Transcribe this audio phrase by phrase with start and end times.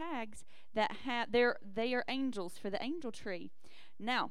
[0.00, 0.44] tags
[0.74, 3.50] that have they're they are angels for the angel tree.
[3.98, 4.30] Now,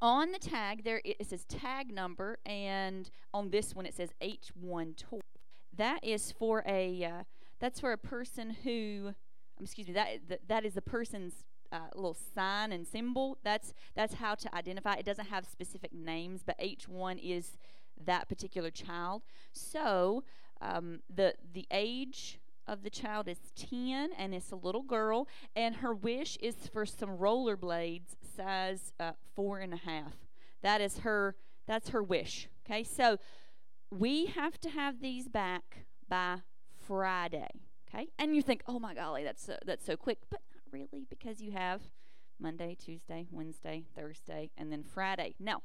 [0.00, 4.96] on the tag there it says tag number, and on this one it says H1
[4.96, 5.20] toy.
[5.76, 7.22] That is for a uh,
[7.60, 9.14] that's for a person who,
[9.58, 13.38] um, excuse me, that that, that is the person's uh, little sign and symbol.
[13.42, 14.94] That's that's how to identify.
[14.94, 17.56] It doesn't have specific names, but H1 is
[18.04, 19.22] that particular child.
[19.52, 20.24] So
[20.60, 25.76] um, the the age of the child is 10 and it's a little girl and
[25.76, 30.14] her wish is for some rollerblades size uh, four and a half.
[30.62, 31.36] That is her
[31.66, 32.84] that's her wish okay?
[32.84, 33.18] So
[33.90, 36.38] we have to have these back by
[36.86, 37.48] friday
[37.88, 38.08] okay?
[38.18, 41.40] And you think oh my golly that's so, that's so quick but not really because
[41.40, 41.80] you have
[42.40, 45.34] monday tuesday wednesday thursday and then friday.
[45.38, 45.62] Now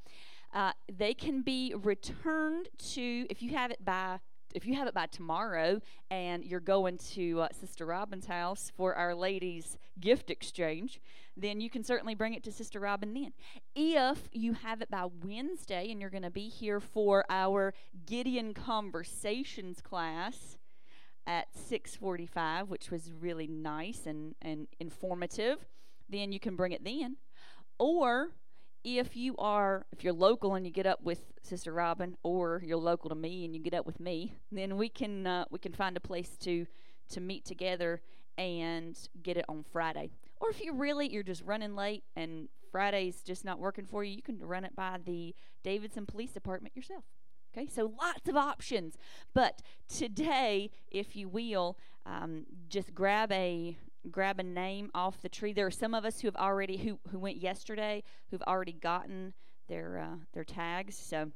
[0.54, 4.20] uh, they can be returned to if you have it by
[4.54, 8.96] if you have it by tomorrow and you're going to uh, Sister Robin's house for
[8.96, 11.00] Our Lady's gift exchange,
[11.38, 13.34] then you can certainly bring it to Sister Robin then.
[13.76, 17.74] If you have it by Wednesday and you're going to be here for our
[18.06, 20.58] Gideon Conversations class
[21.28, 25.66] at 6:45, which was really nice and, and informative,
[26.10, 27.18] then you can bring it then.
[27.78, 28.32] Or
[28.84, 32.78] if you are if you're local and you get up with Sister Robin, or you're
[32.78, 35.74] local to me and you get up with me, then we can uh, we can
[35.74, 36.66] find a place to
[37.12, 38.02] to meet together
[38.38, 40.12] and get it on Friday.
[40.40, 44.16] Or if you really you're just running late and Friday's just not working for you,
[44.16, 47.04] you can run it by the Davidson Police Department yourself.
[47.52, 48.96] Okay, so lots of options.
[49.34, 53.76] But today, if you will, um, just grab a
[54.10, 55.54] grab a name off the tree.
[55.54, 59.34] There are some of us who have already who who went yesterday who've already gotten
[59.68, 60.98] their uh, their tags.
[60.98, 61.32] So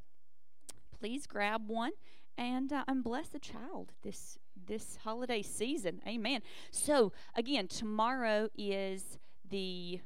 [1.00, 1.91] please grab one
[2.38, 6.02] and uh, and bless the child this this holiday season.
[6.08, 6.41] Amen.
[6.72, 9.19] So again, tomorrow is
[9.50, 10.00] the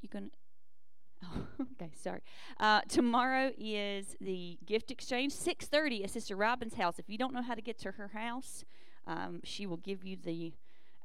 [0.00, 0.30] you can.
[1.22, 2.22] Oh, okay, sorry.
[2.58, 5.32] Uh, tomorrow is the gift exchange.
[5.32, 6.98] Six thirty at Sister Robin's house.
[6.98, 8.64] If you don't know how to get to her house,
[9.06, 10.54] um, she will give you the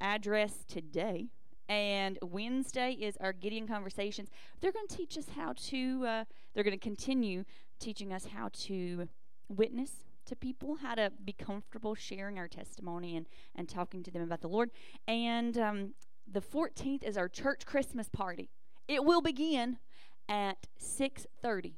[0.01, 1.27] address today.
[1.67, 4.29] And Wednesday is our Gideon Conversations.
[4.61, 6.23] They're going to teach us how to, uh,
[6.53, 7.43] they're going to continue
[7.79, 9.07] teaching us how to
[9.49, 9.91] witness
[10.25, 14.41] to people, how to be comfortable sharing our testimony and, and talking to them about
[14.41, 14.71] the Lord.
[15.07, 15.93] And um,
[16.31, 18.49] the 14th is our church Christmas party.
[18.87, 19.77] It will begin
[20.27, 21.73] at 6:30.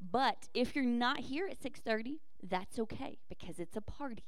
[0.00, 4.24] But if you're not here at 6:30, that's okay because it's a party.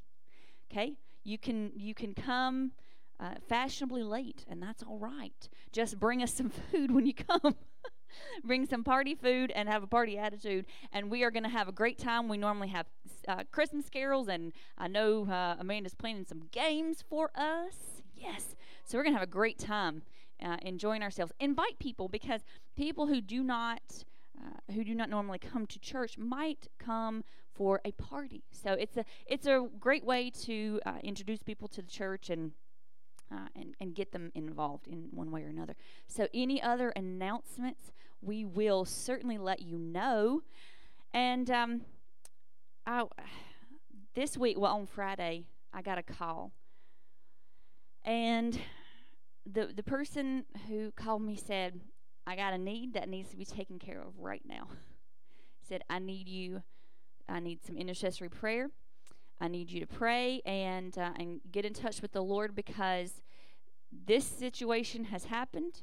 [0.71, 0.97] Okay?
[1.25, 2.73] You can you can come
[3.21, 5.49] uh, fashionably late, and that's all right.
[5.73, 7.57] Just bring us some food when you come.
[8.45, 11.69] bring some party food and have a party attitude, and we are going to have
[11.69, 12.29] a great time.
[12.29, 12.87] We normally have
[13.27, 18.03] uh, Christmas carols, and I know uh, Amanda's planning some games for us.
[18.15, 18.55] Yes,
[18.85, 20.03] so we're going to have a great time
[20.45, 21.33] uh, enjoying ourselves.
[21.41, 22.43] Invite people because
[22.77, 24.05] people who do not.
[24.37, 27.23] Uh, who do not normally come to church might come
[27.55, 28.43] for a party.
[28.51, 32.51] So it's a it's a great way to uh, introduce people to the church and
[33.33, 35.75] uh, and, and get them involved in one way or another.
[36.07, 40.43] So, any other announcements, we will certainly let you know.
[41.13, 41.83] And um,
[42.87, 43.05] I,
[44.15, 46.53] this week, well, on Friday, I got a call.
[48.05, 48.59] And
[49.51, 51.81] the, the person who called me said,
[52.27, 54.69] I got a need that needs to be taken care of right now.
[55.67, 56.63] said, I need you,
[57.29, 58.71] I need some intercessory prayer.
[59.41, 63.23] I need you to pray and uh, and get in touch with the Lord because
[64.07, 65.83] this situation has happened,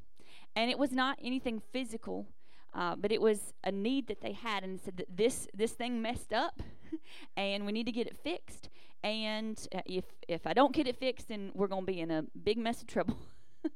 [0.55, 2.27] and it was not anything physical,
[2.73, 6.01] uh, but it was a need that they had, and said that this this thing
[6.01, 6.61] messed up,
[7.37, 8.69] and we need to get it fixed.
[9.03, 12.11] And uh, if if I don't get it fixed, then we're going to be in
[12.11, 13.17] a big mess of trouble.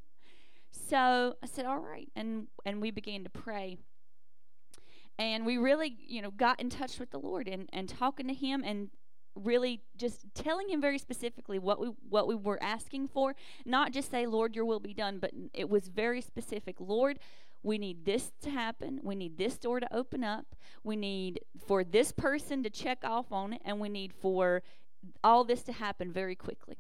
[0.71, 3.77] so I said, all right, and and we began to pray
[5.17, 8.33] and we really you know got in touch with the lord and, and talking to
[8.33, 8.89] him and
[9.35, 13.35] really just telling him very specifically what we what we were asking for
[13.65, 16.75] not just say lord your will be done but it was very specific.
[16.79, 17.19] Lord
[17.63, 18.99] we need this to happen.
[19.01, 20.45] We need this door to open up.
[20.83, 24.61] We need for this person to check off on it and we need for
[25.23, 26.77] all this to happen very quickly.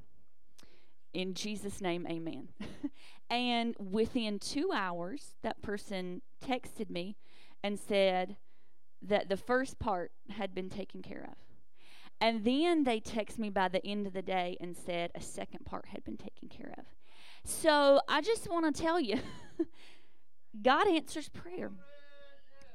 [1.13, 2.49] In jesus name amen.
[3.29, 7.17] And within two hours that person texted me
[7.63, 8.35] and said
[9.01, 11.44] that the first part had been taken care of
[12.21, 15.65] and then they text me by the end of the day and said a second
[15.65, 16.85] part had been taken care of.
[17.43, 19.19] So I just want to tell you
[20.61, 21.71] God answers prayer.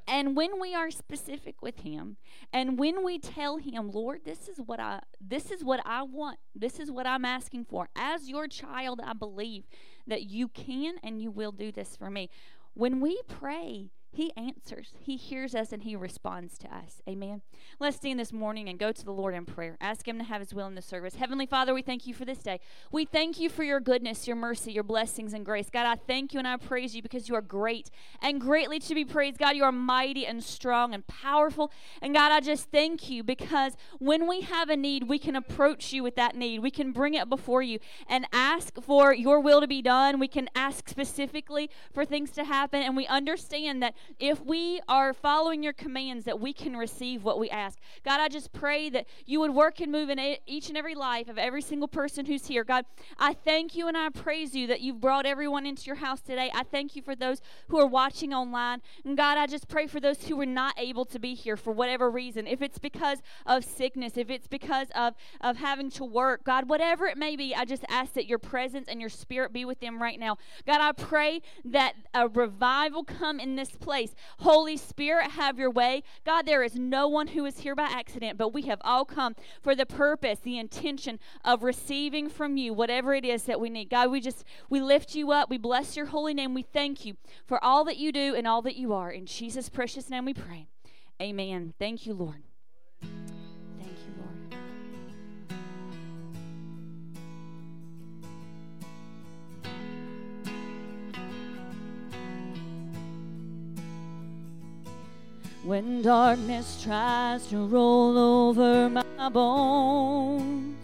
[0.06, 2.16] And when we are specific with him
[2.52, 6.38] and when we tell him, "Lord, this is what I this is what I want.
[6.54, 7.88] This is what I'm asking for.
[7.94, 9.64] As your child, I believe
[10.06, 12.28] that you can and you will do this for me."
[12.75, 17.00] When we pray, he answers, He hears us, and He responds to us.
[17.08, 17.42] Amen.
[17.78, 19.76] Let's stand this morning and go to the Lord in prayer.
[19.80, 21.14] Ask Him to have His will in the service.
[21.14, 22.58] Heavenly Father, we thank you for this day.
[22.90, 25.70] We thank you for your goodness, your mercy, your blessings, and grace.
[25.70, 27.88] God, I thank you and I praise you because you are great
[28.20, 29.38] and greatly to be praised.
[29.38, 31.70] God, you are mighty and strong and powerful.
[32.02, 35.92] And God, I just thank you because when we have a need, we can approach
[35.92, 36.58] you with that need.
[36.58, 37.78] We can bring it before you
[38.08, 40.18] and ask for your will to be done.
[40.18, 42.82] We can ask specifically for things to happen.
[42.82, 47.38] And we understand that if we are following your commands, that we can receive what
[47.38, 47.79] we ask.
[48.05, 51.29] God, I just pray that you would work and move in each and every life
[51.29, 52.64] of every single person who's here.
[52.64, 52.85] God,
[53.19, 56.50] I thank you and I praise you that you've brought everyone into your house today.
[56.55, 58.81] I thank you for those who are watching online.
[59.05, 61.73] And God, I just pray for those who were not able to be here for
[61.73, 62.46] whatever reason.
[62.46, 67.06] If it's because of sickness, if it's because of, of having to work, God, whatever
[67.06, 70.00] it may be, I just ask that your presence and your spirit be with them
[70.00, 70.37] right now.
[70.67, 74.14] God, I pray that a revival come in this place place.
[74.38, 76.04] Holy Spirit, have your way.
[76.25, 79.34] God, there is no one who is here by accident, but we have all come
[79.60, 83.90] for the purpose, the intention of receiving from you whatever it is that we need.
[83.90, 85.50] God, we just, we lift you up.
[85.50, 86.54] We bless your holy name.
[86.54, 87.16] We thank you
[87.48, 89.10] for all that you do and all that you are.
[89.10, 90.69] In Jesus' precious name we pray.
[91.20, 91.75] Amen.
[91.81, 92.44] Thank you, Lord.
[105.62, 110.82] When darkness tries to roll over my bones,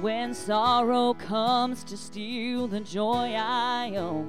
[0.00, 4.28] when sorrow comes to steal the joy I own,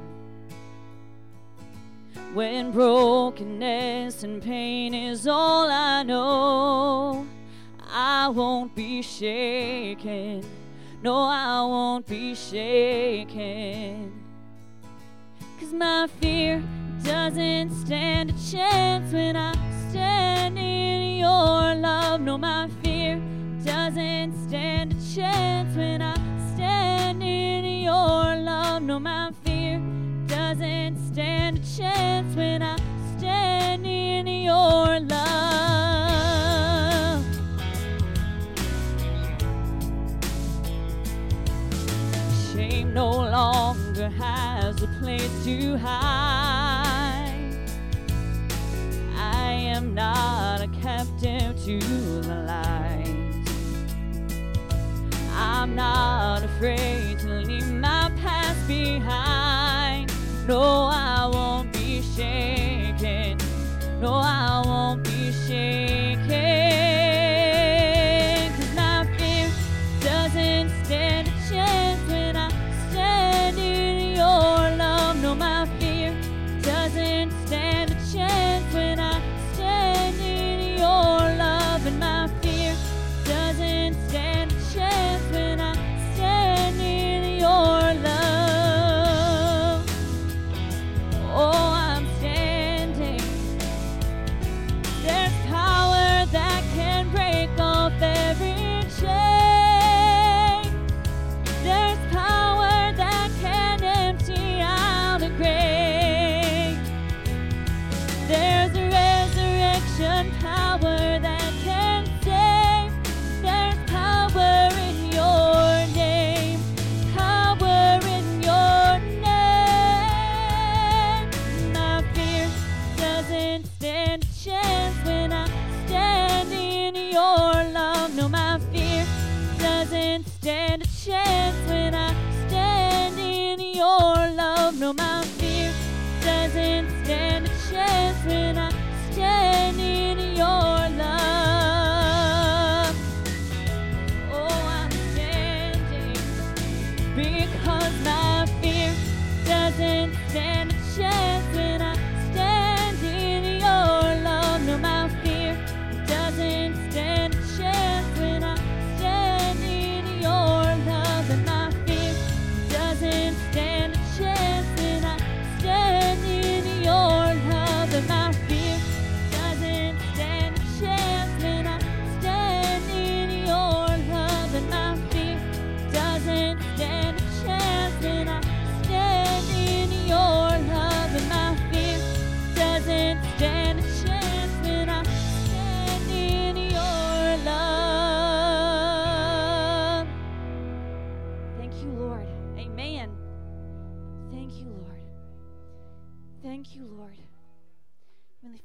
[2.36, 7.26] when brokenness and pain is all I know,
[7.92, 10.46] I won't be shaken.
[11.02, 14.14] No, I won't be shaken.
[15.60, 16.64] Cause my fear
[17.04, 19.54] doesn't stand a chance when I
[19.90, 22.22] stand in your love.
[22.22, 23.22] No, my fear
[23.64, 26.16] doesn't stand a chance when I
[26.54, 28.82] stand in your love.
[28.84, 29.80] No, my fear
[30.28, 32.78] doesn't stand a chance when I
[33.18, 35.20] stand in your love.
[42.54, 46.39] Shame no longer has a place to hide
[50.00, 51.78] not a captive to
[52.22, 53.44] the light.
[55.34, 60.10] I'm not afraid to leave my past behind.
[60.48, 63.38] No, I won't be shaken.
[64.00, 66.09] No, I won't be shaken.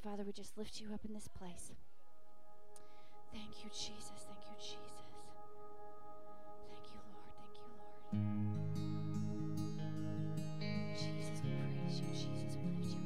[0.05, 1.73] Father, we just lift you up in this place.
[3.33, 4.27] Thank you, Jesus.
[4.29, 4.77] Thank you, Jesus.
[6.69, 7.33] Thank you, Lord.
[10.61, 11.25] Thank you, Lord.
[11.25, 12.09] Jesus, we praise you.
[12.13, 13.01] Jesus, we lift you.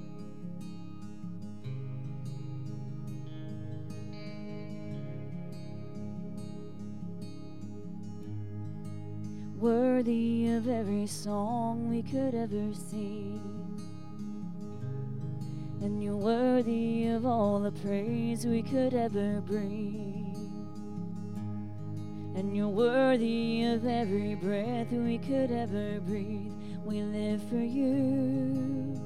[9.60, 13.67] Worthy of every song we could ever sing.
[15.80, 20.34] And you're worthy of all the praise we could ever bring.
[22.36, 26.52] And you're worthy of every breath we could ever breathe.
[26.84, 29.00] We live for you.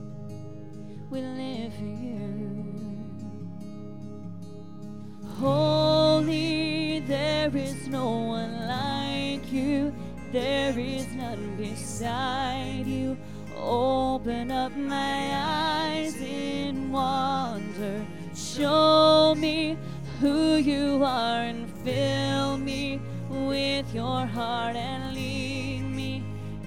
[1.10, 2.72] We live for you.
[5.38, 9.94] Holy, there is no one like you.
[10.30, 13.18] There is none beside you.
[13.64, 18.04] Open up my eyes in wonder.
[18.34, 19.78] Show me
[20.20, 26.24] who you are and fill me with your heart and lead me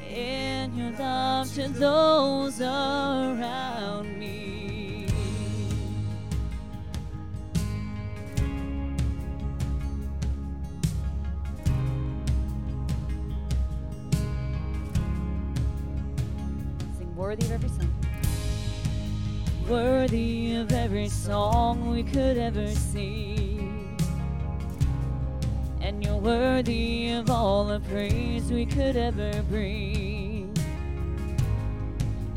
[0.09, 3.74] in your love to those around
[17.25, 17.95] worthy of every song.
[19.67, 23.97] Worthy of every song we could ever sing.
[25.81, 30.55] And you're worthy of all the praise we could ever bring.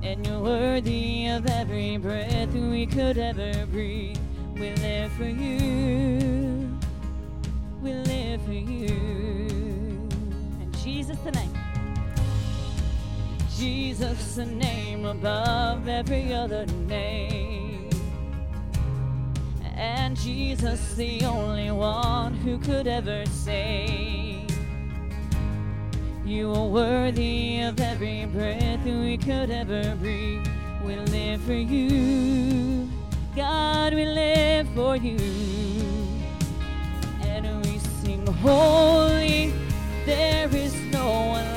[0.03, 4.17] And you're worthy of every breath we could ever breathe.
[4.55, 6.79] We live for you.
[7.83, 8.89] We live for you.
[10.63, 11.48] In Jesus the name.
[13.59, 17.91] Jesus, the name above every other name.
[19.75, 24.49] And Jesus, the only one who could ever save.
[26.25, 30.47] You are worthy of every breath we could ever breathe.
[30.85, 32.89] We live for you.
[33.35, 35.19] God, we live for you.
[37.23, 39.53] And we sing, Holy,
[40.07, 41.48] there is no one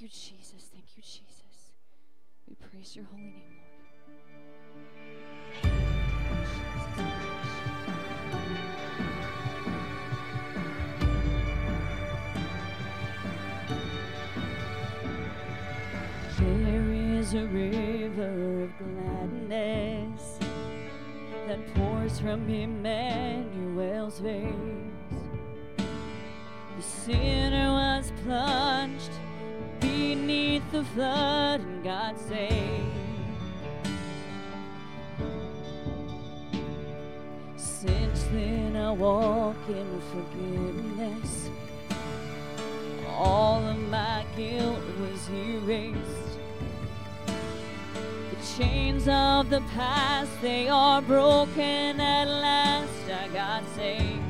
[0.00, 0.70] Thank you, Jesus.
[0.72, 1.72] Thank you, Jesus.
[2.48, 3.68] We praise your holy name, Lord.
[16.64, 16.88] There
[17.18, 20.38] is a river of gladness
[21.46, 24.94] that pours from Emmanuel's veins.
[25.76, 29.12] The sinner was plunged
[30.00, 32.96] beneath the flood, and God saved.
[37.56, 41.50] Since then, I walk in forgiveness.
[43.10, 46.32] All of my guilt was erased.
[48.30, 53.04] The chains of the past, they are broken at last.
[53.22, 54.22] I got saved.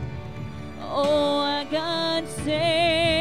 [0.82, 3.19] Oh, I got saved.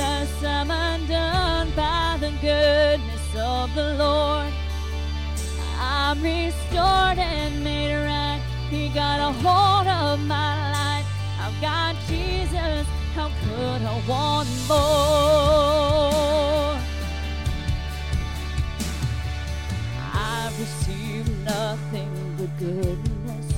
[0.00, 0.44] Jesus.
[0.44, 4.52] I'm undone by the goodness of the Lord.
[5.78, 8.40] I'm restored and made right.
[8.70, 11.06] He got a hold of my life.
[11.38, 12.86] I've got Jesus.
[13.14, 14.80] How could I want more?
[20.14, 23.52] I've received nothing but goodness.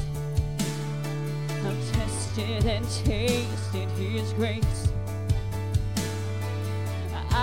[1.64, 4.81] I've tested and tasted His grace.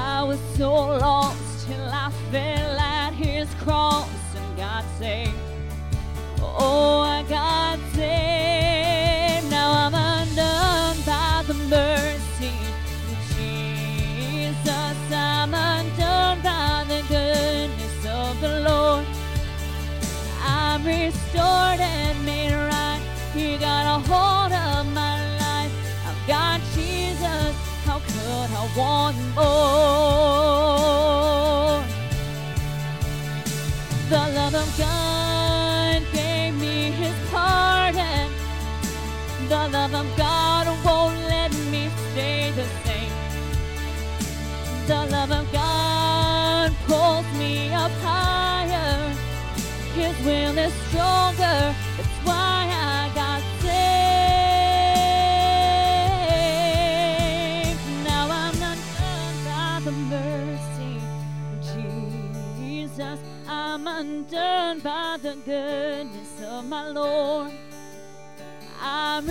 [0.09, 5.31] I was so lost till I fell at His cross and got saved.
[6.41, 9.49] Oh, I got saved.
[9.51, 12.57] Now I'm undone by the mercy
[13.11, 14.99] of Jesus.
[15.13, 19.05] I'm undone by the goodness of the Lord.
[20.43, 23.01] I'm restored and made right.
[23.33, 25.73] He got a hold of my life.
[26.07, 27.53] I've got Jesus.
[27.85, 29.98] How could I want more?
[45.29, 49.13] Love of God pulls me up higher.
[49.93, 51.75] His will is stronger.
[51.97, 53.79] That's why I got saved.
[58.05, 60.97] Now I'm undone by the mercy
[61.51, 63.19] of Jesus.
[63.47, 67.51] I'm undone by the goodness of my Lord.
[68.81, 69.29] I'm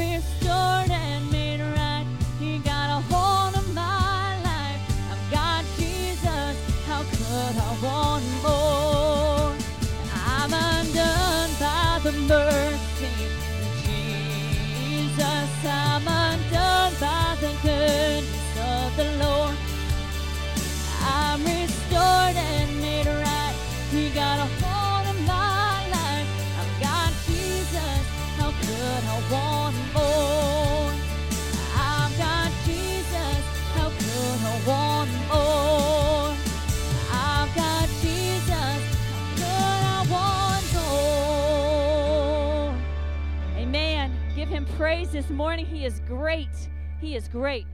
[44.78, 45.66] praise this morning.
[45.66, 46.70] He is great.
[47.00, 47.66] He is great.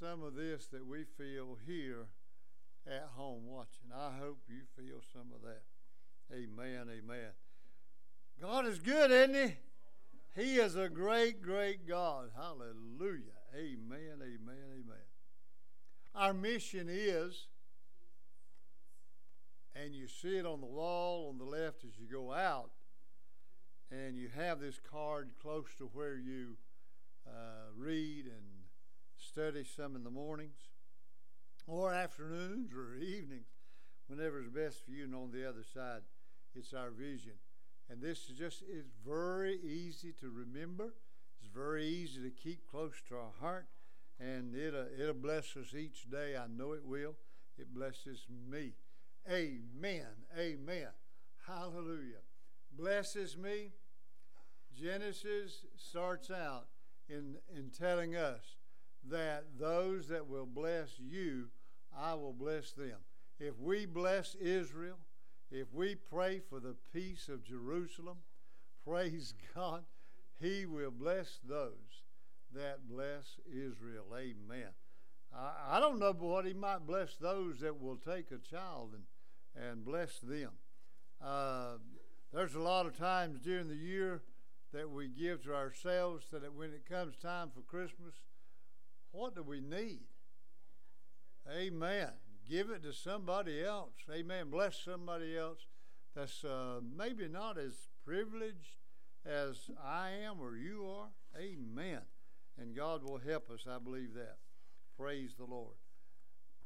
[0.00, 2.06] some of this that we feel here
[2.86, 3.90] at home watching.
[3.94, 5.77] I hope you feel some of that.
[6.32, 7.30] Amen, amen.
[8.40, 9.56] God is good, isn't He?
[10.42, 12.30] He is a great, great God.
[12.36, 13.22] Hallelujah.
[13.56, 15.06] Amen, amen, amen.
[16.14, 17.46] Our mission is,
[19.74, 22.70] and you see it on the wall on the left as you go out,
[23.90, 26.56] and you have this card close to where you
[27.26, 28.64] uh, read and
[29.16, 30.68] study some in the mornings
[31.66, 33.48] or afternoons or evenings,
[34.06, 35.04] whenever is best for you.
[35.04, 36.02] And on the other side,
[36.54, 37.32] it's our vision.
[37.90, 40.94] And this is just, it's very easy to remember.
[41.40, 43.66] It's very easy to keep close to our heart.
[44.20, 46.36] And it'll, it'll bless us each day.
[46.36, 47.14] I know it will.
[47.56, 48.72] It blesses me.
[49.30, 50.06] Amen.
[50.38, 50.88] Amen.
[51.46, 52.22] Hallelujah.
[52.72, 53.72] Blesses me.
[54.74, 56.66] Genesis starts out
[57.08, 58.56] in, in telling us
[59.08, 61.48] that those that will bless you,
[61.96, 62.98] I will bless them.
[63.40, 64.98] if we bless Israel,
[65.50, 68.18] if we pray for the peace of Jerusalem,
[68.86, 69.84] praise God,
[70.40, 72.04] He will bless those
[72.54, 74.06] that bless Israel.
[74.16, 74.70] Amen.
[75.34, 79.64] I, I don't know what He might bless those that will take a child and,
[79.70, 80.50] and bless them.
[81.24, 81.76] Uh,
[82.32, 84.22] there's a lot of times during the year
[84.72, 88.14] that we give to ourselves so that when it comes time for Christmas,
[89.12, 90.00] what do we need?
[91.50, 92.10] Amen.
[92.48, 93.92] Give it to somebody else.
[94.10, 94.48] Amen.
[94.50, 95.66] Bless somebody else
[96.16, 98.76] that's uh, maybe not as privileged
[99.26, 101.08] as I am or you are.
[101.38, 102.00] Amen.
[102.58, 103.66] And God will help us.
[103.70, 104.38] I believe that.
[104.96, 105.76] Praise the Lord.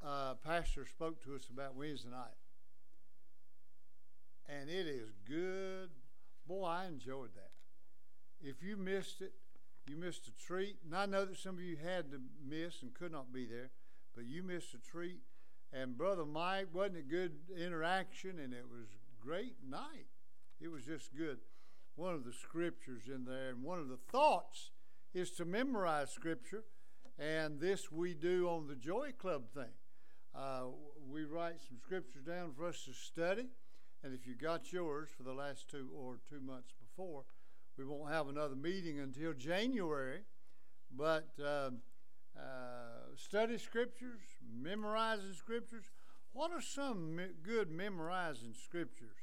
[0.05, 2.39] Uh, Pastor spoke to us about Wednesday night.
[4.49, 5.91] And it is good.
[6.47, 7.51] Boy, I enjoyed that.
[8.41, 9.33] If you missed it,
[9.87, 10.77] you missed a treat.
[10.85, 13.71] And I know that some of you had to miss and could not be there,
[14.15, 15.21] but you missed a treat.
[15.73, 18.39] And Brother Mike, wasn't it good interaction?
[18.39, 18.89] And it was
[19.21, 20.07] great night.
[20.61, 21.39] It was just good.
[21.95, 24.71] One of the scriptures in there, and one of the thoughts
[25.15, 26.65] is to memorize scripture.
[27.19, 29.73] And this we do on the Joy Club thing.
[30.35, 30.65] Uh,
[31.11, 33.49] we write some scriptures down for us to study.
[34.03, 37.25] And if you got yours for the last two or two months before,
[37.79, 40.21] we won't have another meeting until January.
[40.95, 41.71] But uh,
[42.37, 44.21] uh, study scriptures,
[44.55, 45.85] memorizing scriptures.
[46.33, 49.17] What are some me- good memorizing scriptures?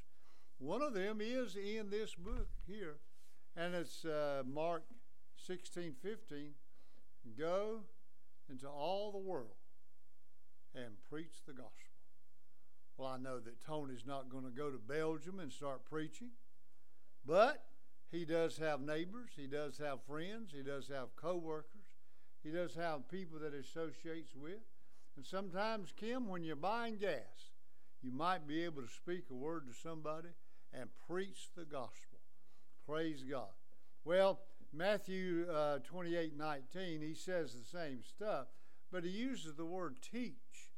[0.59, 2.97] One of them is in this book here,
[3.55, 4.83] and it's uh, Mark
[5.37, 6.51] 16 15.
[7.37, 7.81] Go
[8.49, 9.57] into all the world
[10.75, 11.73] and preach the gospel.
[12.97, 16.31] Well, I know that Tony's not going to go to Belgium and start preaching,
[17.25, 17.63] but
[18.11, 21.78] he does have neighbors, he does have friends, he does have co-workers,
[22.43, 24.59] he does have people that he associates with.
[25.15, 27.51] And sometimes, Kim, when you're buying gas,
[28.01, 30.29] you might be able to speak a word to somebody
[30.73, 32.19] and preach the gospel.
[32.85, 33.49] Praise God.
[34.05, 34.39] Well,
[34.73, 38.47] Matthew uh, 28 19, he says the same stuff,
[38.91, 40.71] but he uses the word teach.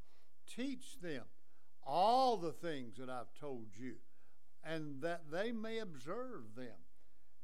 [0.47, 1.24] Teach them
[1.84, 3.95] all the things that I've told you,
[4.63, 6.80] and that they may observe them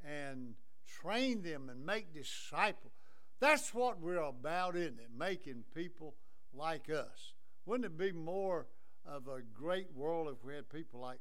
[0.03, 0.56] and
[0.88, 2.93] train them and make disciples.
[3.39, 5.10] That's what we're about, isn't it?
[5.17, 6.15] Making people
[6.54, 7.34] like us.
[7.65, 8.67] Wouldn't it be more
[9.06, 11.19] of a great world if we had people like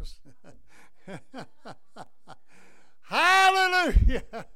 [0.00, 0.20] us?
[3.02, 4.22] Hallelujah!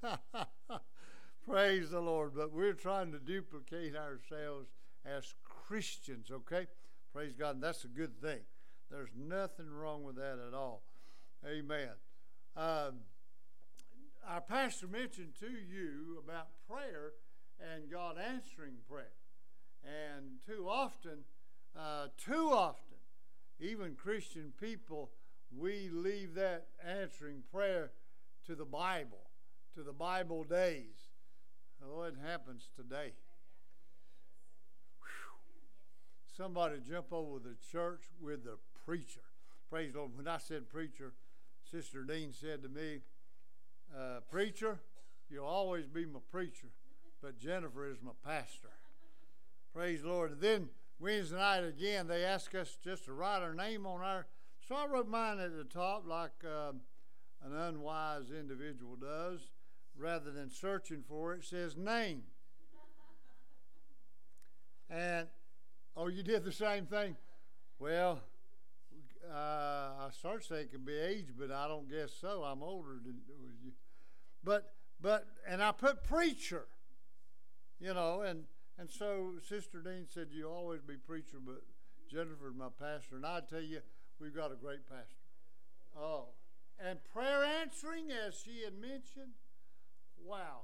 [1.48, 2.32] Praise the Lord.
[2.34, 4.68] But we're trying to duplicate ourselves
[5.04, 6.66] as Christians, okay?
[7.12, 7.56] Praise God.
[7.56, 8.40] And that's a good thing.
[8.90, 10.82] There's nothing wrong with that at all.
[11.46, 11.90] Amen.
[12.56, 13.00] Um,
[14.28, 17.12] our pastor mentioned to you about prayer
[17.60, 19.12] and God answering prayer.
[19.82, 21.24] And too often,
[21.78, 22.96] uh, too often,
[23.60, 25.10] even Christian people,
[25.56, 27.92] we leave that answering prayer
[28.46, 29.30] to the Bible,
[29.74, 31.10] to the Bible days.
[31.84, 33.12] Oh, it happens today.
[36.36, 39.20] somebody jump over the church with the preacher.
[39.70, 40.16] Praise the Lord.
[40.16, 41.12] When I said preacher,
[41.70, 43.00] Sister Dean said to me,
[43.96, 44.80] uh, Preacher,
[45.30, 46.68] you'll always be my preacher,
[47.22, 48.70] but Jennifer is my pastor.
[49.72, 50.32] Praise the Lord.
[50.32, 54.26] And then Wednesday night again, they asked us just to write our name on our.
[54.66, 56.72] So I wrote mine at the top like uh,
[57.44, 59.50] an unwise individual does.
[59.96, 62.22] Rather than searching for it, it says name.
[64.90, 65.28] And
[65.96, 67.14] Oh, you did the same thing?
[67.78, 68.20] Well,
[69.32, 72.42] uh, I start to say it could be age, but I don't guess so.
[72.42, 73.20] I'm older than
[73.62, 73.70] you.
[74.44, 76.66] But, but, and I put preacher,
[77.80, 78.44] you know, and,
[78.78, 81.62] and so Sister Dean said, You always be preacher, but
[82.10, 83.16] Jennifer's my pastor.
[83.16, 83.80] And I tell you,
[84.20, 85.24] we've got a great pastor.
[85.98, 86.28] Oh,
[86.78, 89.32] and prayer answering, as she had mentioned,
[90.22, 90.62] wow.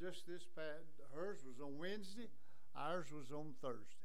[0.00, 2.28] Just this past, hers was on Wednesday,
[2.74, 4.00] ours was on Thursday.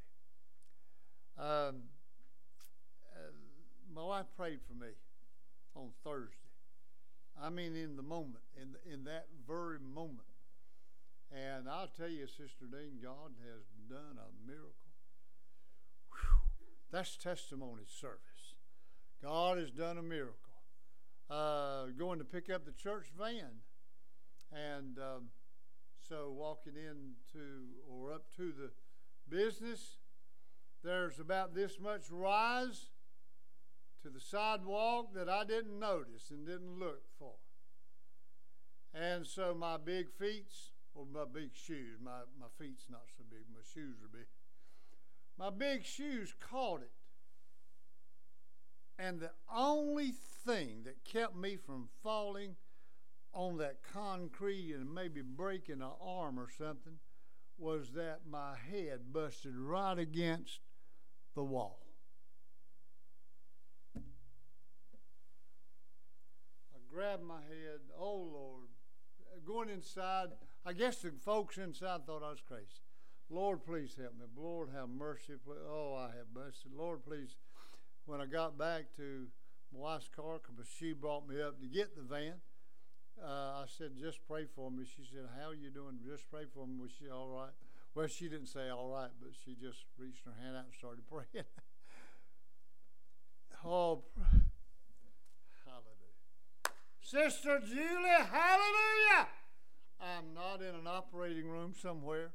[1.37, 1.83] Um,
[3.13, 3.31] uh,
[3.93, 4.91] my wife prayed for me
[5.75, 6.44] on Thursday.
[7.41, 10.27] I mean, in the moment, in the, in that very moment.
[11.31, 14.93] And I'll tell you, Sister Dean, God has done a miracle.
[16.11, 16.39] Whew.
[16.91, 18.55] That's testimony service.
[19.21, 20.39] God has done a miracle.
[21.29, 23.61] Uh, going to pick up the church van,
[24.51, 25.29] and um,
[26.07, 28.69] so walking into or up to the
[29.27, 29.97] business,
[30.83, 32.89] there's about this much rise
[34.05, 37.33] to the sidewalk that I didn't notice and didn't look for.
[38.93, 40.53] And so my big feet,
[40.93, 44.27] or my big shoes, my, my feet's not so big, my shoes are big.
[45.39, 46.91] My big shoes caught it.
[48.99, 50.13] And the only
[50.45, 52.55] thing that kept me from falling
[53.33, 56.99] on that concrete and maybe breaking an arm or something
[57.57, 60.59] was that my head busted right against
[61.33, 61.81] the wall.
[66.73, 68.69] I grabbed my head, oh Lord,
[69.45, 70.29] going inside.
[70.65, 72.79] I guess the folks inside thought I was crazy.
[73.29, 74.25] Lord, please help me.
[74.37, 75.33] Lord, have mercy.
[75.69, 76.71] Oh, I have busted.
[76.73, 77.35] Lord, please.
[78.05, 79.27] When I got back to
[79.73, 82.35] my wife's car, because she brought me up to get the van,
[83.21, 84.85] uh, I said, just pray for me.
[84.85, 85.99] She said, how are you doing?
[86.09, 86.75] Just pray for me.
[86.79, 87.51] Was she all right?
[87.93, 91.03] Well, she didn't say all right, but she just reached her hand out and started
[91.09, 91.45] praying.
[93.65, 94.03] oh.
[97.05, 99.27] Sister Julie, hallelujah.
[100.01, 102.31] I'm not in an operating room somewhere.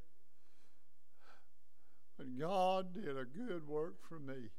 [2.16, 4.50] But God did a good work for me.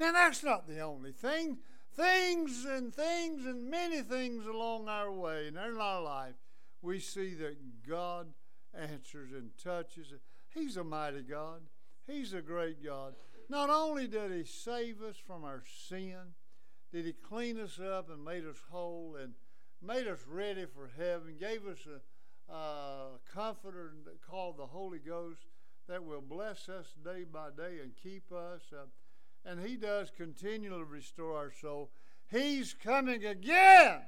[0.00, 1.58] Now, that's not the only thing.
[1.94, 6.36] Things and things and many things along our way and in our life,
[6.80, 8.28] we see that God
[8.72, 10.14] answers and touches.
[10.54, 11.60] He's a mighty God.
[12.06, 13.14] He's a great God.
[13.50, 16.32] Not only did He save us from our sin,
[16.96, 19.34] did He clean us up and made us whole and
[19.82, 23.92] made us ready for heaven, gave us a, a comforter
[24.26, 25.42] called the Holy Ghost
[25.88, 28.62] that will bless us day by day and keep us.
[28.72, 28.86] Uh,
[29.44, 31.90] and He does continually restore our soul.
[32.30, 34.00] He's coming again.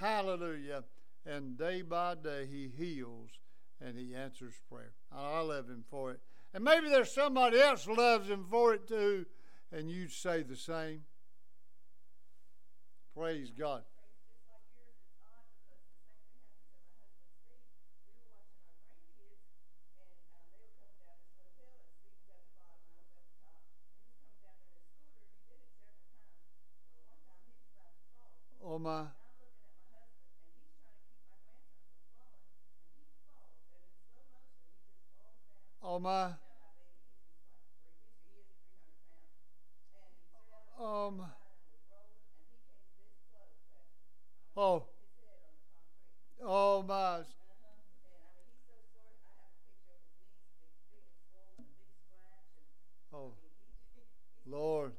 [0.00, 0.82] Hallelujah.
[1.24, 3.30] And day by day, He heals
[3.80, 4.94] and He answers prayer.
[5.12, 6.18] I love Him for it.
[6.52, 9.26] And maybe there's somebody else loves Him for it too,
[9.70, 11.02] and you'd say the same.
[13.16, 13.82] Praise God.
[28.62, 29.04] Oh my.
[35.82, 36.32] Oh my.
[40.78, 41.22] Um.
[44.56, 44.84] Oh.
[46.42, 47.18] Oh my.
[53.12, 53.32] Oh.
[54.46, 54.92] Lord.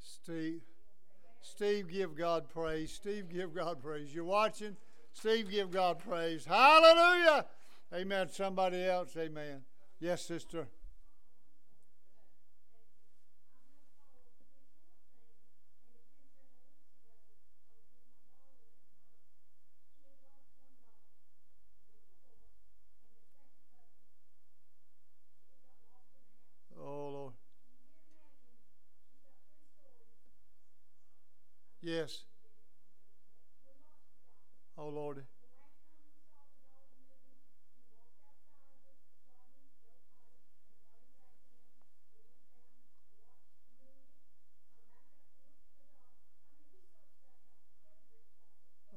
[0.00, 0.60] Steve.
[1.42, 2.92] Steve, give God praise.
[2.92, 4.14] Steve, give God praise.
[4.14, 4.76] You're watching?
[5.12, 6.44] Steve, give God praise.
[6.44, 7.46] Hallelujah.
[7.92, 8.28] Amen.
[8.28, 9.62] Somebody else, amen.
[10.00, 10.66] Yes, sister.
[26.78, 27.32] Oh, Lord.
[31.80, 32.24] Yes.
[34.76, 35.24] Oh, Lord.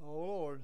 [0.03, 0.61] Oh, Lord.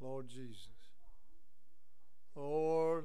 [0.00, 0.68] Lord Jesus.
[2.34, 3.04] Lord.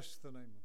[0.00, 0.62] Bless the name of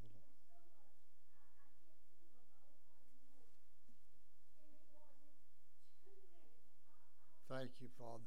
[7.50, 7.60] the Lord.
[7.60, 8.24] Thank you, Father.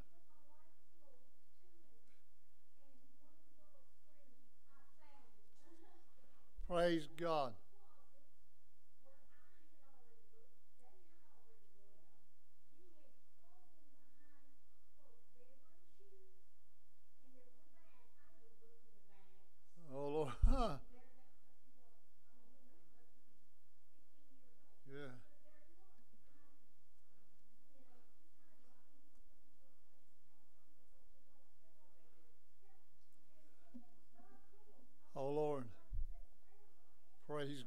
[6.69, 7.55] Praise God.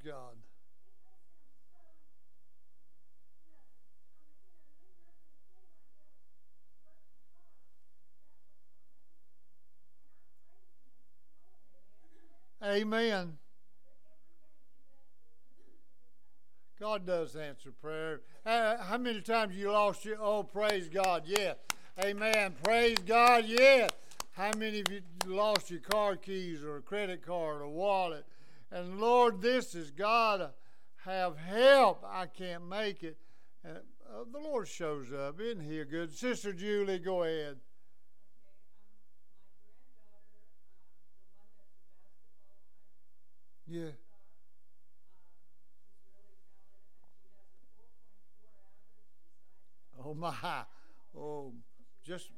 [0.04, 0.36] God.
[12.64, 13.38] Amen.
[16.80, 18.22] God does answer prayer.
[18.46, 20.18] Uh, how many times you lost your?
[20.20, 21.24] Oh, praise God!
[21.26, 21.54] Yeah,
[22.04, 22.56] Amen.
[22.64, 23.46] Praise God!
[23.46, 23.88] Yeah.
[24.32, 28.26] How many of you lost your car keys or a credit card or wallet
[28.71, 30.51] and Lord, this is God.
[31.03, 32.05] Have help.
[32.07, 33.17] I can't make it.
[33.65, 33.79] Uh,
[34.10, 35.39] uh, the Lord shows up.
[35.41, 36.99] Isn't He a good Sister Julie?
[36.99, 37.57] Go ahead.
[43.67, 43.91] Yeah.
[50.03, 50.34] Oh my.
[51.17, 51.53] Oh,
[52.03, 52.29] just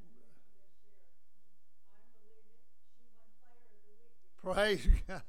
[4.43, 5.21] praise God.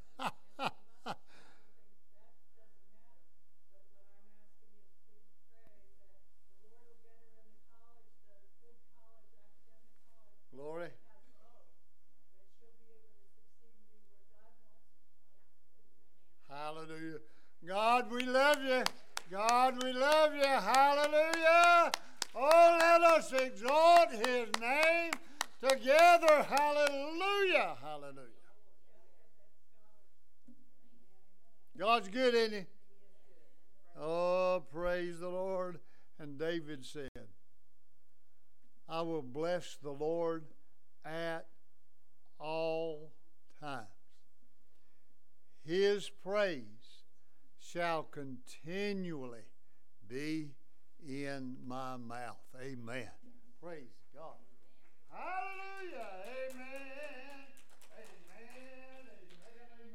[10.57, 10.89] Glory.
[16.49, 17.19] Hallelujah.
[17.67, 18.85] God, we love you.
[19.31, 20.45] God, we love you.
[20.45, 21.91] Hallelujah.
[22.37, 25.11] Oh, let us exalt his name
[25.61, 26.47] together.
[26.49, 27.77] Hallelujah.
[27.83, 28.29] Hallelujah.
[31.77, 32.65] God's good, isn't he?
[34.01, 35.81] Oh, praise the Lord.
[36.21, 37.09] And David said,
[38.89, 40.45] I will bless the Lord
[41.05, 41.47] at
[42.39, 43.13] all
[43.61, 43.87] times.
[45.65, 47.05] His praise
[47.59, 49.47] shall continually
[50.07, 50.51] be
[51.07, 52.45] in my mouth.
[52.61, 53.09] Amen.
[53.63, 54.37] Praise God.
[55.11, 56.09] Hallelujah.
[56.51, 57.49] Amen.
[57.97, 59.09] Amen.
[59.09, 59.89] Amen.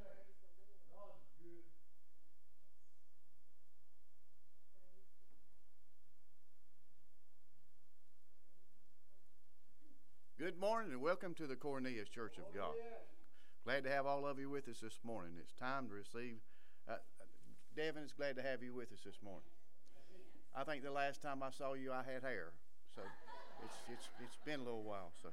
[0.89, 1.63] God's good.
[10.39, 12.71] Good morning and welcome to the Cornelius Church of God.
[13.65, 15.33] Glad to have all of you with us this morning.
[15.37, 16.37] It's time to receive.
[16.89, 16.93] Uh,
[17.75, 19.51] Devin is glad to have you with us this morning.
[20.55, 22.53] I think the last time I saw you, I had hair,
[22.95, 23.01] so
[23.65, 25.11] it's it's it's been a little while.
[25.21, 25.27] So,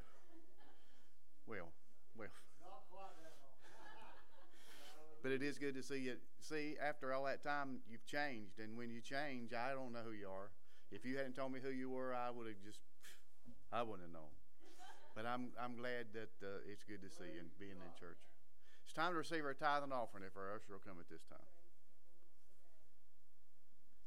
[1.46, 1.70] well,
[2.18, 2.26] well.
[5.22, 6.16] But it is good to see you.
[6.40, 10.18] See, after all that time, you've changed, and when you change, I don't know who
[10.18, 10.50] you are.
[10.90, 12.80] If you hadn't told me who you were, I would have just,
[13.72, 14.34] I wouldn't have known.
[15.16, 18.20] But I'm I'm glad that uh, it's good to see you and being in church.
[18.84, 21.24] It's time to receive our tithe and offering if our usher will come at this
[21.24, 21.40] time.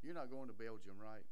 [0.05, 1.25] You're not going to Belgium, right?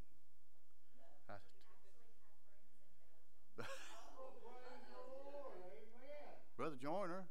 [6.57, 7.23] Brother Joyner,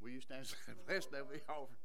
[0.00, 1.76] will you stand and bless that we offering?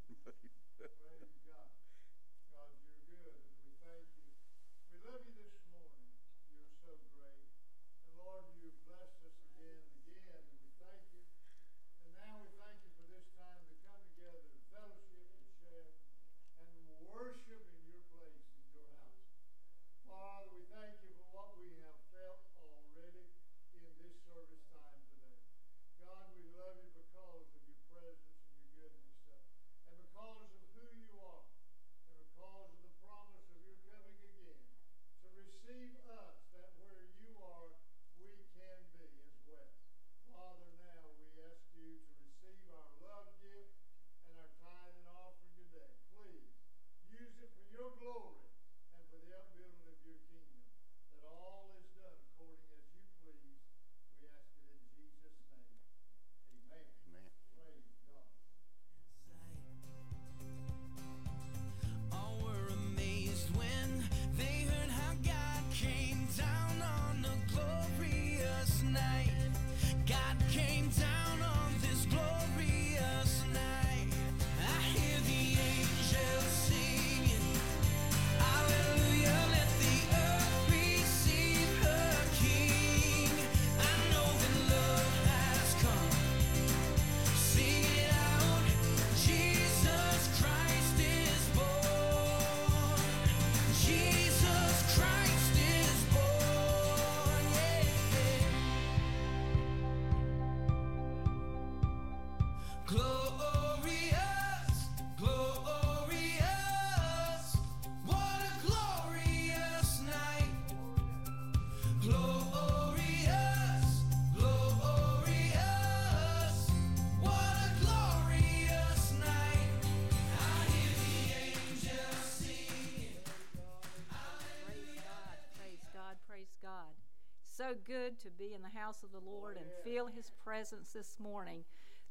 [127.89, 131.63] Good to be in the house of the Lord and feel His presence this morning.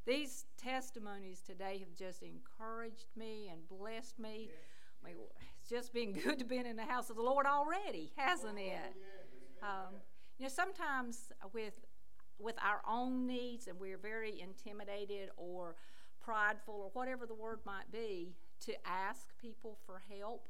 [0.05, 4.49] these testimonies today have just encouraged me and blessed me.
[5.01, 5.15] I mean,
[5.61, 8.93] it's just been good to be in the house of the Lord already, hasn't it?
[9.63, 9.95] Um,
[10.37, 11.73] you know, sometimes with
[12.39, 15.75] with our own needs, and we're very intimidated or
[16.21, 18.33] prideful or whatever the word might be,
[18.65, 20.49] to ask people for help.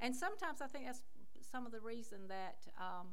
[0.00, 1.02] And sometimes I think that's
[1.50, 3.08] some of the reason that um,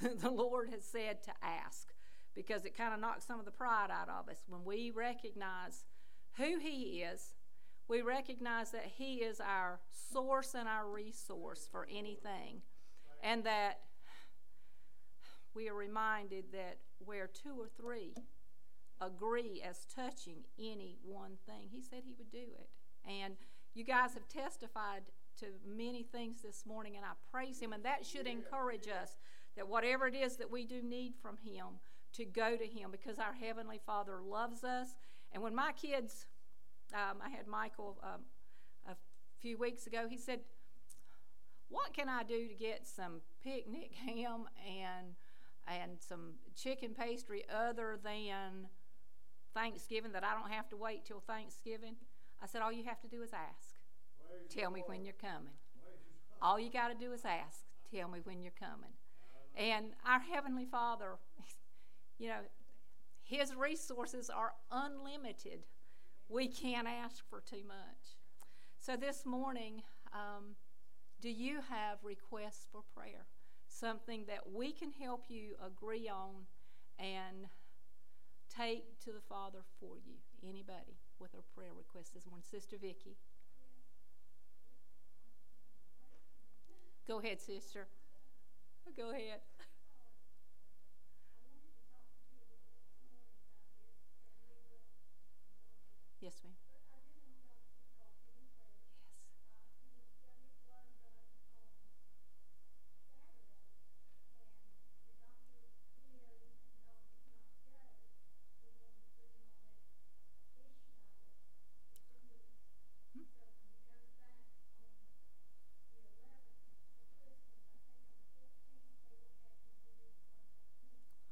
[0.20, 1.88] the Lord has said to ask,
[2.34, 5.84] because it kind of knocks some of the pride out of us when we recognize
[6.36, 7.34] who He is.
[7.88, 9.80] We recognize that He is our
[10.12, 12.62] source and our resource for anything,
[13.22, 13.80] and that
[15.54, 18.14] we are reminded that where two or three
[19.00, 22.68] agree as touching any one thing, he said he would do it.
[23.08, 23.34] And
[23.74, 25.02] you guys have testified
[25.40, 27.72] to many things this morning, and I praise him.
[27.72, 29.16] And that should encourage us
[29.58, 31.66] that whatever it is that we do need from him,
[32.14, 34.88] to go to him because our Heavenly Father loves us.
[35.32, 36.26] And when my kids,
[36.94, 38.22] um, I had Michael um,
[38.88, 38.96] a
[39.40, 40.40] few weeks ago, he said,
[41.68, 45.14] What can I do to get some picnic ham and
[45.66, 48.68] and some chicken pastry other than
[49.52, 51.96] Thanksgiving that I don't have to wait till Thanksgiving?
[52.42, 53.74] I said, All you have to do is ask.
[54.48, 55.52] Tell me when you're coming.
[56.40, 57.60] All you got to do is ask.
[57.92, 58.92] Tell me when you're coming.
[59.58, 61.16] And our Heavenly Father,
[62.18, 62.40] you know,
[63.24, 65.64] His resources are unlimited.
[66.28, 68.16] We can't ask for too much.
[68.78, 69.82] So this morning,
[70.14, 70.54] um,
[71.20, 73.26] do you have requests for prayer?
[73.66, 76.46] Something that we can help you agree on
[76.98, 77.48] and
[78.56, 80.14] take to the Father for you.
[80.48, 82.44] Anybody with a prayer request this morning?
[82.48, 83.16] Sister Vicky.
[87.08, 87.88] Go ahead, sister.
[88.96, 89.40] Go ahead.
[96.20, 96.54] Yes, ma'am.
[113.14, 113.26] Yes.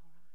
[0.03, 0.29] All right.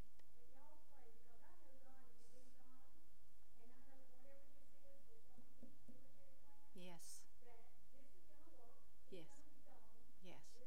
[6.75, 7.23] Yes.
[9.09, 9.29] Yes.
[10.21, 10.59] Yes.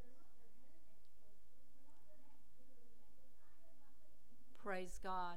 [4.97, 5.37] Praise God.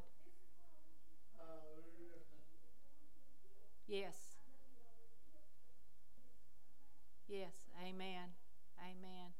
[3.87, 4.15] Yes.
[7.27, 7.53] Yes.
[7.83, 8.29] Amen.
[8.79, 9.33] Amen.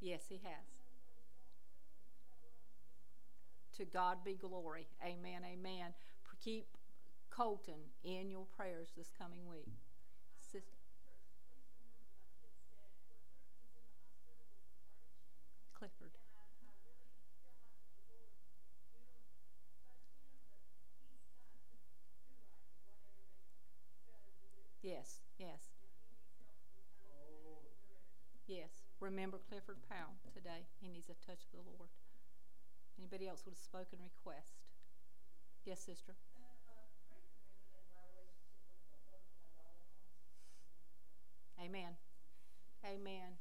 [0.00, 0.66] Yes, He has.
[3.78, 4.86] To God be glory.
[5.04, 5.42] Amen.
[5.44, 5.92] Amen.
[6.44, 6.66] Keep
[7.30, 9.66] Colton in your prayers this coming week.
[10.40, 10.62] Sis-
[15.74, 16.12] Clifford.
[24.82, 25.62] Yes, yes.
[28.46, 28.70] Yes.
[29.16, 30.68] Remember Clifford Powell today.
[30.78, 31.88] He needs a touch of the Lord.
[33.00, 34.60] Anybody else with a spoken request?
[35.64, 36.12] Yes, sister.
[41.58, 41.96] Amen.
[42.84, 43.40] Amen.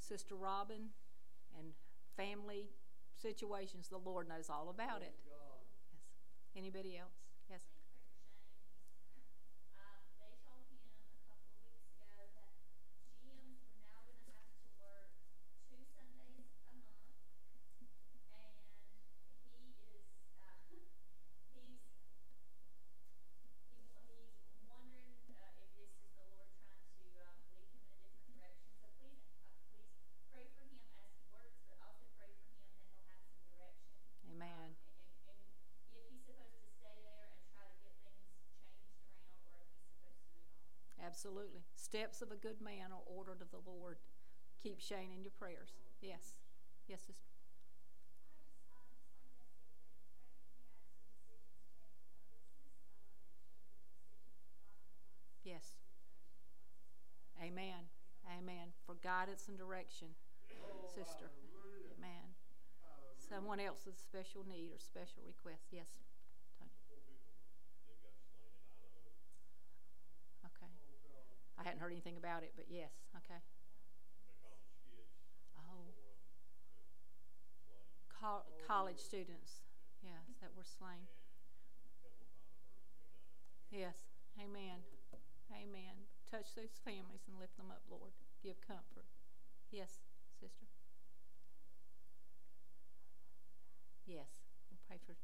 [0.00, 0.90] Sister Robin
[1.56, 1.68] and
[2.16, 2.66] family
[3.14, 5.14] situations, the Lord knows all about it.
[5.24, 5.38] Yes.
[6.56, 7.14] Anybody else?
[7.48, 7.62] Yes.
[9.78, 12.50] Um, they told him a couple of weeks ago that
[13.22, 15.14] GMs were now gonna have to work
[15.70, 16.90] two Sundays a month.
[19.46, 20.04] And he is,
[20.36, 20.92] uh, he's,
[21.56, 21.64] he,
[23.80, 27.98] he's wondering, uh, if this is the Lord trying to, um, lead him in a
[28.04, 28.68] different direction.
[28.78, 29.24] So please,
[29.72, 33.08] uh, please pray for him as he works, but also pray for him that he'll
[33.08, 33.96] have some direction.
[34.28, 34.76] Amen.
[35.24, 39.32] And, and if he's supposed to stay there and try to get things changed around,
[39.48, 41.11] or if he's supposed to move on.
[41.24, 41.62] Absolutely.
[41.76, 43.98] Steps of a good man are ordered of the Lord.
[44.60, 45.70] Keep Shane in your prayers.
[46.00, 46.40] Yes.
[46.88, 47.30] Yes, sister.
[55.44, 55.78] Yes.
[57.40, 57.86] Amen.
[58.26, 58.74] Amen.
[58.84, 60.08] For guidance and direction,
[60.92, 61.30] sister.
[61.96, 62.34] Amen.
[63.28, 65.68] Someone else with special need or special request.
[65.70, 65.86] Yes.
[66.58, 66.70] Tony.
[70.46, 70.72] Okay.
[71.62, 72.90] I hadn't heard anything about it, but yes.
[73.14, 73.38] Okay.
[75.54, 75.86] Oh.
[78.10, 79.62] Col- college students.
[80.02, 81.06] Yes, that were slain.
[83.70, 83.94] Yes.
[84.42, 84.82] Amen.
[85.54, 85.94] Amen.
[86.28, 88.10] Touch those families and lift them up, Lord.
[88.42, 89.06] Give comfort.
[89.70, 90.00] Yes,
[90.40, 90.66] sister.
[94.04, 94.26] Yes.
[94.68, 95.14] We'll pray for,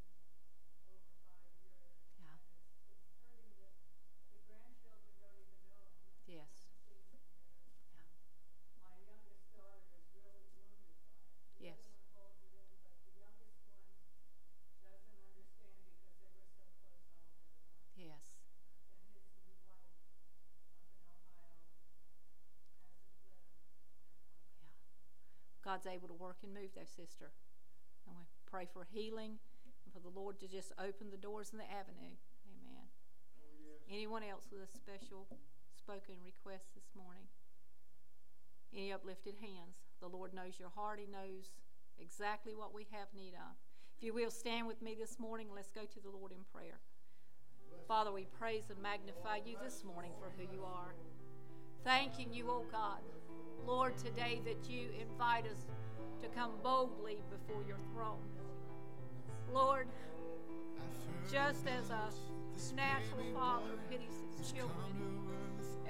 [0.92, 2.02] over five years.
[2.20, 2.36] Yeah.
[2.36, 3.76] And it's, it's hurting that
[4.32, 5.96] the grandchildren don't even know him.
[6.02, 6.48] and he Yes.
[6.52, 7.80] hasn't seen him in years.
[7.92, 8.08] Yeah.
[8.84, 11.24] My youngest daughter is really wounded by it.
[11.60, 11.78] The Yes.
[11.80, 15.66] other one holds it in, but the youngest one doesn't understand because they were so
[15.88, 17.42] close all their life
[17.98, 18.38] Yes.
[19.02, 22.46] and his new wife up in Ohio hasn't let him
[24.62, 25.66] Yeah.
[25.78, 27.30] God's able to work and move though, sister.
[28.06, 29.38] And we pray for healing
[29.86, 32.18] and for the Lord to just open the doors and the avenue.
[32.50, 32.90] Amen.
[33.86, 35.30] Anyone else with a special
[35.70, 37.30] spoken request this morning?
[38.74, 39.78] Any uplifted hands?
[40.00, 40.98] The Lord knows your heart.
[40.98, 41.54] He knows
[42.02, 43.54] exactly what we have need of.
[43.96, 45.46] If you will, stand with me this morning.
[45.54, 46.82] Let's go to the Lord in prayer.
[47.86, 50.94] Father, we praise and magnify you this morning for who you are.
[51.84, 52.98] Thanking you, O God,
[53.66, 55.66] Lord, today that you invite us
[56.22, 58.18] to come boldly before your throne.
[59.52, 59.88] Lord,
[61.30, 64.86] just as a natural father pities his children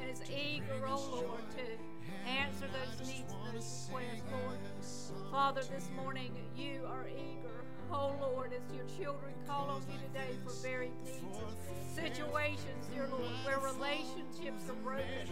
[0.01, 5.31] and is eager, oh Lord, to answer those needs and those requests, Lord.
[5.31, 10.35] Father, this morning you are eager, oh Lord, as your children call on you today
[10.45, 11.19] for varied needs.
[11.19, 15.29] and situations, dear Lord, where relationships are broken,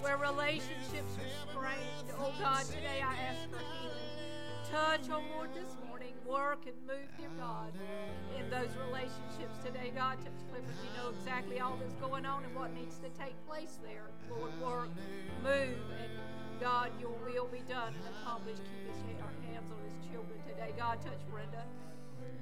[0.00, 2.08] where relationships are strained.
[2.18, 4.08] Oh God, today I ask for healing.
[4.70, 6.12] Touch, oh Lord, this morning.
[6.26, 7.72] Work and move, dear God,
[8.38, 9.92] in those relationships today.
[9.96, 10.76] God, touch Clifford.
[10.84, 14.04] You know exactly all that's going on and what needs to take place there.
[14.30, 14.90] Lord, work,
[15.42, 16.12] move, and
[16.60, 18.62] God, your will be done and accomplished.
[18.62, 20.74] Keep his our hands on his children today.
[20.76, 21.64] God, touch Brenda.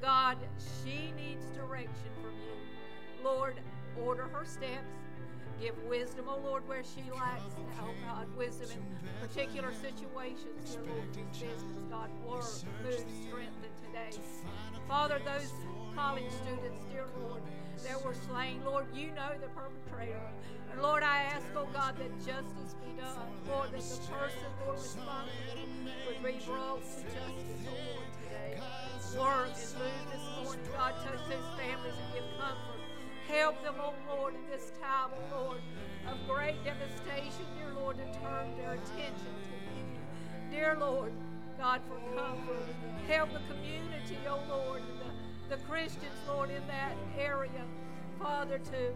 [0.03, 0.37] God,
[0.83, 3.25] she needs direction from you.
[3.25, 3.61] Lord,
[4.03, 5.06] order her steps.
[5.61, 7.55] Give wisdom, oh Lord, where she lacks.
[7.81, 11.63] Oh God, wisdom in particular situations, dear Lord, in business.
[11.91, 12.45] God, work,
[12.85, 14.19] move, strengthen today.
[14.87, 15.53] Father, those
[15.95, 17.43] college students, dear Lord,
[17.85, 20.21] that were slain, Lord, you know the perpetrator.
[20.73, 23.17] And Lord, I ask, oh God, that justice be done.
[23.49, 25.33] Lord, that the person, Lord, responsible
[26.07, 28.61] would be brought to justice, oh Lord, today.
[29.17, 30.69] Work and move this morning.
[30.77, 32.76] God, touch those families and give comfort.
[33.29, 35.61] Help them, oh Lord, in this time, oh Lord,
[36.09, 39.85] of great devastation, dear Lord, to turn their attention to you.
[40.51, 41.13] Dear Lord,
[41.59, 42.63] God, for comfort.
[43.09, 47.65] Help the community, oh Lord, and the, the Christians, Lord, in that area,
[48.21, 48.93] Father, to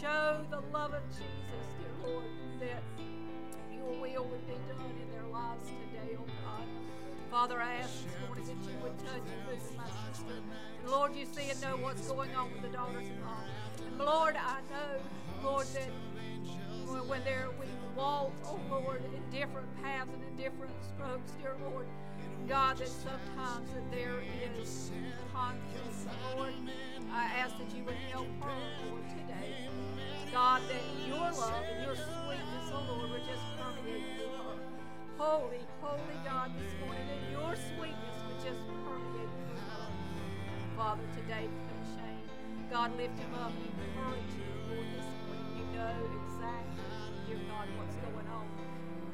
[0.00, 2.24] show the love of Jesus, dear Lord,
[2.60, 2.82] that
[3.72, 6.66] your will would be done in their lives today, oh God.
[7.30, 10.34] Father, I ask this morning that you would touch and move my sister.
[10.86, 13.44] Lord, you see and know what's going on with the daughters-in-law.
[13.98, 15.90] Lord, I know, Lord, that
[17.08, 21.86] when there we walk, oh Lord, in different paths and in different strokes, dear Lord,
[22.48, 24.22] God, that sometimes that there
[24.60, 24.90] is
[25.32, 25.66] conflict.
[26.36, 26.52] Lord,
[27.12, 28.54] I ask that you would help her,
[28.88, 29.68] Lord, today.
[30.32, 34.56] God, that your love and your sweetness, oh Lord, would just permeate through her.
[35.18, 39.86] Holy, holy God, this morning, that your sweetness would just permeate through her.
[40.76, 41.48] Father, today.
[42.70, 45.56] God, lift him up and encourage him, Lord, this morning.
[45.56, 46.84] You know exactly,
[47.24, 48.44] dear God, what's going on.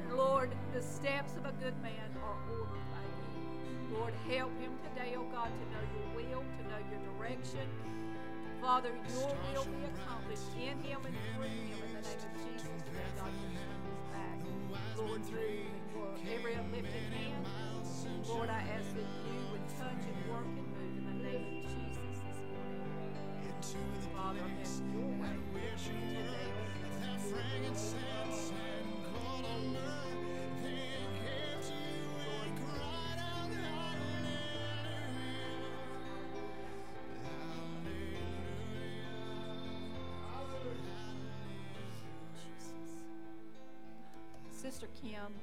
[0.03, 3.95] And Lord, the steps of a good man are ordered by you.
[3.95, 7.63] Lord, help him today, oh God, to know your will, to know your direction.
[8.59, 12.67] Father, your will be accomplished in him and through him in the name of Jesus.
[12.91, 13.55] Today, God, you
[14.11, 14.35] back.
[14.99, 16.19] Lord, move and work.
[16.27, 17.47] Every uplifted hand,
[18.27, 20.43] Lord, I ask that you would touch and work
[23.73, 26.35] Father, have your way today.
[44.51, 45.33] Sister Kim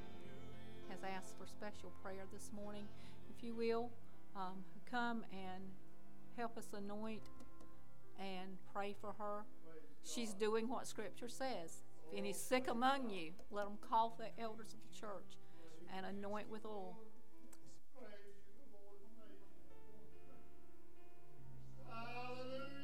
[0.89, 2.87] has asked for special prayer this morning.
[3.35, 3.89] If you will,
[4.35, 5.63] um, come and
[6.37, 7.21] help us anoint
[8.23, 9.43] and pray for her.
[10.03, 11.83] She's doing what Scripture says.
[12.11, 15.37] If any sick among you, let them call for the elders of the church
[15.95, 16.97] and anoint with oil.
[21.89, 22.82] Hallelujah.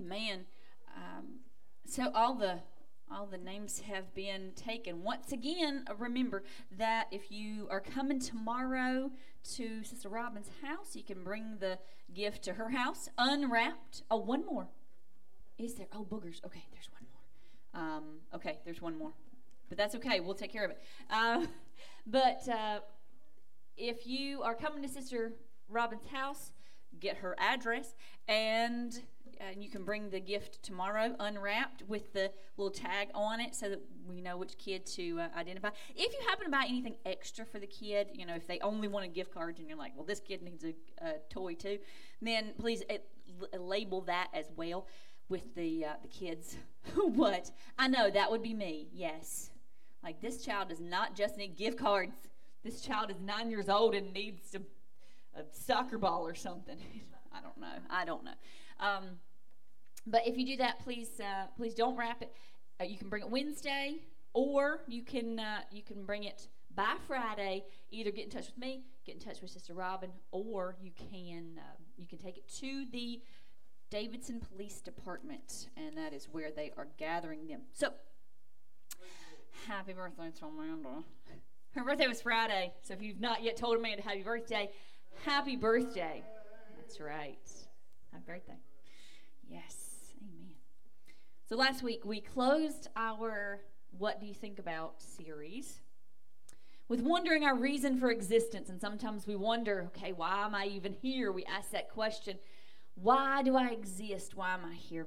[0.00, 0.46] Man,
[1.86, 2.60] so all the
[3.10, 5.02] all the names have been taken.
[5.02, 6.42] Once again, remember
[6.76, 9.10] that if you are coming tomorrow
[9.54, 11.78] to Sister Robin's house, you can bring the
[12.12, 14.02] gift to her house unwrapped.
[14.10, 14.66] Oh, one more.
[15.56, 15.86] Is there?
[15.92, 16.44] Oh, boogers.
[16.44, 17.82] Okay, there's one more.
[17.82, 19.12] Um, okay, there's one more.
[19.68, 20.20] But that's okay.
[20.20, 20.80] We'll take care of it.
[21.08, 21.46] Uh,
[22.06, 22.80] but uh,
[23.76, 25.32] if you are coming to Sister
[25.68, 26.50] Robin's house,
[26.98, 27.94] get her address
[28.26, 29.02] and
[29.40, 33.68] and you can bring the gift tomorrow unwrapped with the little tag on it so
[33.68, 35.70] that we know which kid to uh, identify.
[35.94, 38.88] If you happen to buy anything extra for the kid, you know, if they only
[38.88, 41.78] want a gift card and you're like, well, this kid needs a, a toy too,
[42.20, 44.86] then please uh, label that as well
[45.28, 46.56] with the uh, the kids.
[46.94, 47.50] what?
[47.78, 48.88] I know that would be me.
[48.92, 49.50] Yes.
[50.02, 52.14] Like this child does not just need gift cards.
[52.62, 56.78] This child is nine years old and needs a soccer ball or something.
[57.32, 57.78] I don't know.
[57.90, 58.30] I don't know.
[58.80, 59.04] Um,
[60.06, 62.32] but if you do that, please uh, please don't wrap it.
[62.80, 63.96] Uh, you can bring it Wednesday,
[64.34, 67.64] or you can uh, you can bring it by Friday.
[67.90, 71.58] Either get in touch with me, get in touch with Sister Robin, or you can
[71.58, 73.20] uh, you can take it to the
[73.90, 77.62] Davidson Police Department, and that is where they are gathering them.
[77.72, 77.92] So,
[79.66, 81.04] happy birthday to Amanda.
[81.74, 84.70] Her birthday was Friday, so if you've not yet told Amanda happy birthday,
[85.24, 86.22] happy birthday.
[86.76, 87.38] That's right.
[88.12, 88.58] Happy birthday.
[89.48, 89.85] Yes.
[91.48, 93.60] So last week we closed our
[93.96, 95.78] What Do You Think About series
[96.88, 98.68] with wondering our reason for existence.
[98.68, 101.30] And sometimes we wonder, okay, why am I even here?
[101.30, 102.38] We ask that question
[102.96, 104.34] why do I exist?
[104.34, 105.06] Why am I here?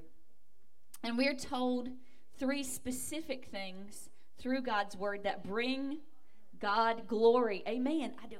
[1.04, 1.90] And we're told
[2.38, 5.98] three specific things through God's word that bring
[6.58, 7.64] God glory.
[7.68, 8.14] Amen.
[8.24, 8.38] I do.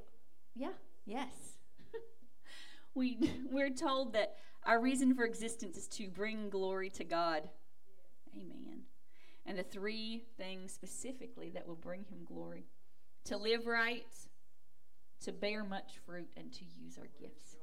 [0.56, 0.72] Yeah,
[1.06, 1.58] yes.
[2.96, 7.50] we, we're told that our reason for existence is to bring glory to God.
[8.40, 8.82] Amen.
[9.46, 12.66] And the three things specifically that will bring him glory
[13.26, 14.06] to live right,
[15.22, 17.58] to bear much fruit, and to use our gifts.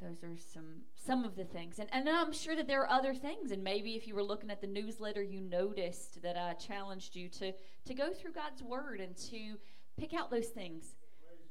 [0.00, 1.78] Those are some some of the things.
[1.78, 3.52] And, and I'm sure that there are other things.
[3.52, 7.28] And maybe if you were looking at the newsletter, you noticed that I challenged you
[7.28, 7.52] to,
[7.86, 9.58] to go through God's Word and to
[9.96, 10.94] pick out those things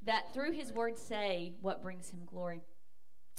[0.04, 2.62] that through His Word say what brings Him glory.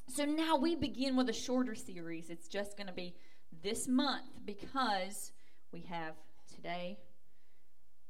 [0.09, 2.31] So now we begin with a shorter series.
[2.31, 3.15] It's just going to be
[3.63, 5.33] this month because
[5.73, 6.15] we have
[6.55, 6.99] today,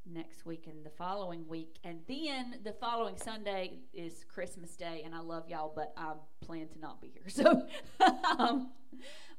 [0.07, 1.79] next week, and the following week.
[1.85, 5.03] And then the following Sunday is Christmas Day.
[5.05, 6.13] And I love y'all, but I
[6.45, 7.23] plan to not be here.
[7.29, 7.67] So
[8.39, 8.71] um,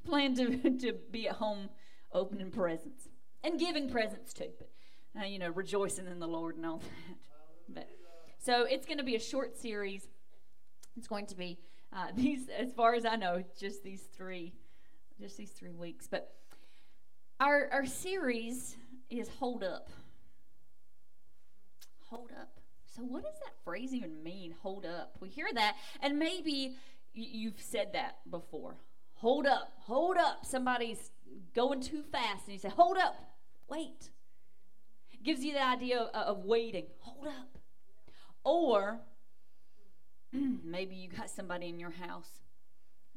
[0.06, 1.70] plan to, to be at home
[2.12, 3.08] opening presents
[3.44, 4.50] and giving presents too.
[4.58, 4.70] But,
[5.22, 6.88] uh, you know, rejoicing in the Lord and all that.
[7.70, 7.90] But,
[8.40, 10.08] so it's going to be a short series.
[10.98, 11.60] It's going to be
[11.92, 14.54] uh, these, as far as I know, just these three,
[15.20, 16.08] just these three weeks.
[16.08, 16.34] But
[17.40, 18.78] our our series
[19.10, 19.90] is hold up.
[22.10, 22.60] Hold up.
[22.96, 24.54] So what does that phrase even mean?
[24.62, 25.18] Hold up.
[25.20, 26.76] We hear that, and maybe
[27.14, 28.76] you've said that before.
[29.16, 29.74] Hold up.
[29.80, 30.46] Hold up.
[30.46, 31.12] Somebody's
[31.56, 33.16] going too fast, and you say, "Hold up.
[33.70, 34.10] Wait."
[35.24, 36.88] Gives you the idea of, of waiting.
[37.00, 37.58] Hold up.
[38.44, 39.00] Or
[40.34, 42.42] maybe you got somebody in your house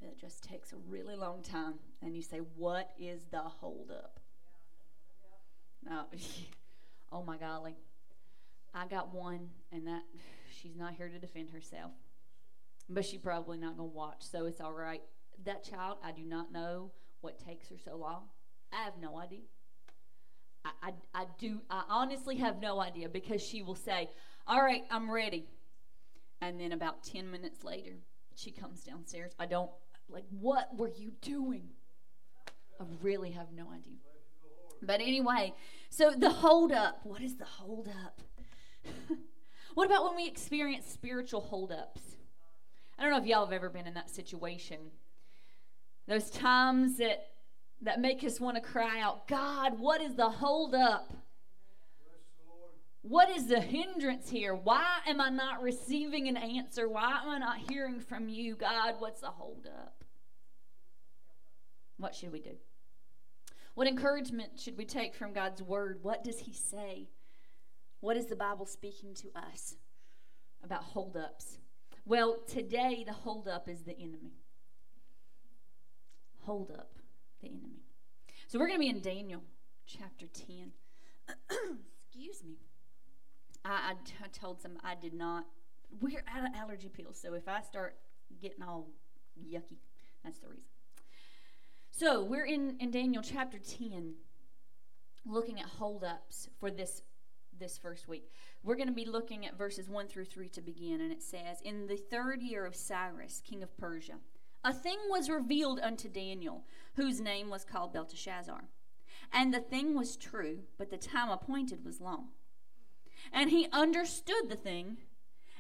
[0.03, 4.21] that just takes a really long time and you say what is the holdup?
[5.85, 6.05] No
[7.13, 7.77] oh my golly.
[8.75, 10.03] I got one and that
[10.61, 11.93] she's not here to defend herself
[12.89, 15.03] but she probably not going to watch so it's all right.
[15.45, 16.91] That child i do not know
[17.21, 18.25] what takes her so long.
[18.73, 19.41] I have no idea.
[20.65, 24.11] I, I, I do i honestly have no idea because she will say
[24.47, 25.47] all right i'm ready.
[26.41, 27.97] And then about 10 minutes later,
[28.35, 29.33] she comes downstairs.
[29.39, 29.71] I don't,
[30.09, 31.69] like, what were you doing?
[32.81, 33.99] I really have no idea.
[34.83, 35.55] But anyway,
[35.91, 37.01] so the hold up.
[37.05, 38.21] What is the hold up?
[39.75, 42.03] what about when we experience spiritual hold ups?
[42.99, 44.79] I don't know if y'all have ever been in that situation.
[46.07, 47.29] Those times that
[47.83, 51.13] that make us want to cry out, God, what is the hold up?
[53.09, 54.53] What is the hindrance here?
[54.53, 56.89] Why am I not receiving an answer?
[56.89, 58.57] Why am I not hearing from you?
[58.57, 60.03] God, what's the holdup?
[61.99, 62.57] What should we do?
[63.75, 66.01] What encouragement should we take from God's word?
[66.03, 67.09] What does He say?
[68.01, 69.77] What is the Bible speaking to us
[70.65, 71.59] about holdups?
[72.05, 74.35] Well, today the holdup is the enemy.
[76.41, 76.91] Hold up,
[77.41, 77.85] the enemy.
[78.49, 79.45] So we're going to be in Daniel
[79.87, 80.73] chapter 10.
[82.09, 82.57] Excuse me.
[83.73, 83.95] I,
[84.33, 85.47] told some I did not.
[86.01, 87.97] We're out of allergy pills, so if I start
[88.41, 88.89] getting all
[89.39, 89.79] yucky,
[90.25, 90.65] that's the reason.
[91.91, 94.15] So we're in, in Daniel chapter 10,
[95.25, 97.03] looking at holdups for this
[97.59, 98.31] this first week.
[98.63, 101.63] We're going to be looking at verses 1 through 3 to begin, and it says,
[101.65, 104.17] In the third year of Cyrus, king of Persia,
[104.63, 106.65] a thing was revealed unto Daniel,
[106.97, 108.65] whose name was called Belteshazzar.
[109.33, 112.29] And the thing was true, but the time appointed was long.
[113.33, 114.99] And he understood the thing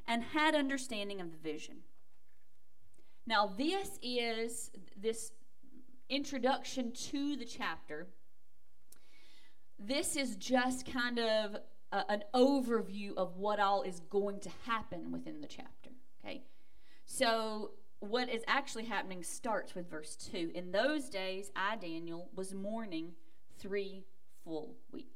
[0.06, 1.78] and had understanding of the vision.
[3.26, 5.32] Now, this is this
[6.08, 8.06] introduction to the chapter.
[9.78, 11.56] This is just kind of
[11.92, 15.90] a, an overview of what all is going to happen within the chapter.
[16.24, 16.44] Okay?
[17.04, 20.52] So, what is actually happening starts with verse 2.
[20.54, 23.12] In those days, I, Daniel, was mourning
[23.58, 24.04] three
[24.44, 25.15] full weeks.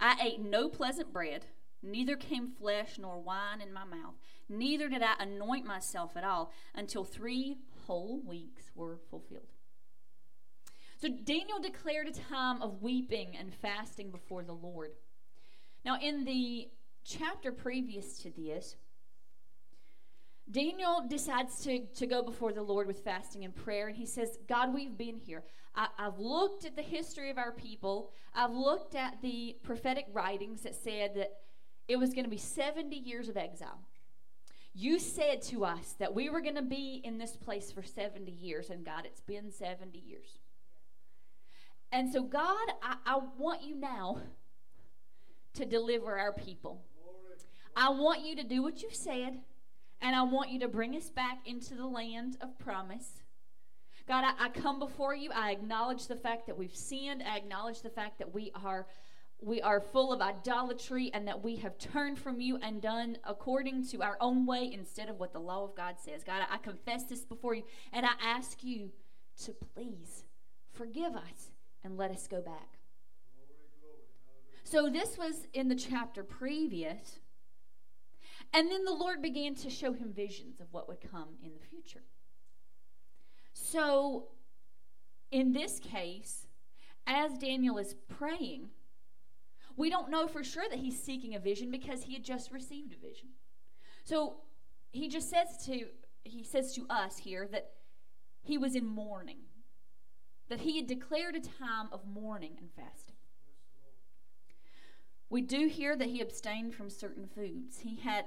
[0.00, 1.46] I ate no pleasant bread,
[1.82, 4.14] neither came flesh nor wine in my mouth,
[4.48, 9.48] neither did I anoint myself at all until three whole weeks were fulfilled.
[11.00, 14.90] So Daniel declared a time of weeping and fasting before the Lord.
[15.84, 16.68] Now, in the
[17.04, 18.76] chapter previous to this,
[20.50, 24.38] Daniel decides to, to go before the Lord with fasting and prayer, and he says,
[24.48, 25.44] God, we've been here.
[25.78, 30.62] I, I've looked at the history of our people, I've looked at the prophetic writings
[30.62, 31.38] that said that
[31.86, 33.78] it was going to be 70 years of exile.
[34.74, 38.30] You said to us that we were going to be in this place for 70
[38.30, 40.38] years, and God, it's been 70 years.
[41.92, 44.20] And so, God, I, I want you now
[45.54, 46.82] to deliver our people.
[47.76, 49.40] I want you to do what you said,
[50.02, 53.22] and I want you to bring us back into the land of promise.
[54.08, 55.30] God, I, I come before you.
[55.34, 57.22] I acknowledge the fact that we've sinned.
[57.22, 58.86] I acknowledge the fact that we are
[59.40, 63.86] we are full of idolatry and that we have turned from you and done according
[63.86, 66.24] to our own way instead of what the law of God says.
[66.24, 68.90] God, I, I confess this before you and I ask you
[69.44, 70.24] to please
[70.72, 71.52] forgive us
[71.84, 72.78] and let us go back.
[74.64, 77.20] So this was in the chapter previous.
[78.52, 81.64] And then the Lord began to show him visions of what would come in the
[81.64, 82.02] future.
[83.70, 84.28] So
[85.30, 86.46] in this case,
[87.06, 88.70] as Daniel is praying,
[89.76, 92.94] we don't know for sure that he's seeking a vision because he had just received
[92.94, 93.28] a vision.
[94.04, 94.36] So
[94.90, 95.86] he just says to
[96.24, 97.72] he says to us here that
[98.42, 99.40] he was in mourning.
[100.48, 103.16] That he had declared a time of mourning and fasting.
[105.28, 107.80] We do hear that he abstained from certain foods.
[107.80, 108.24] He had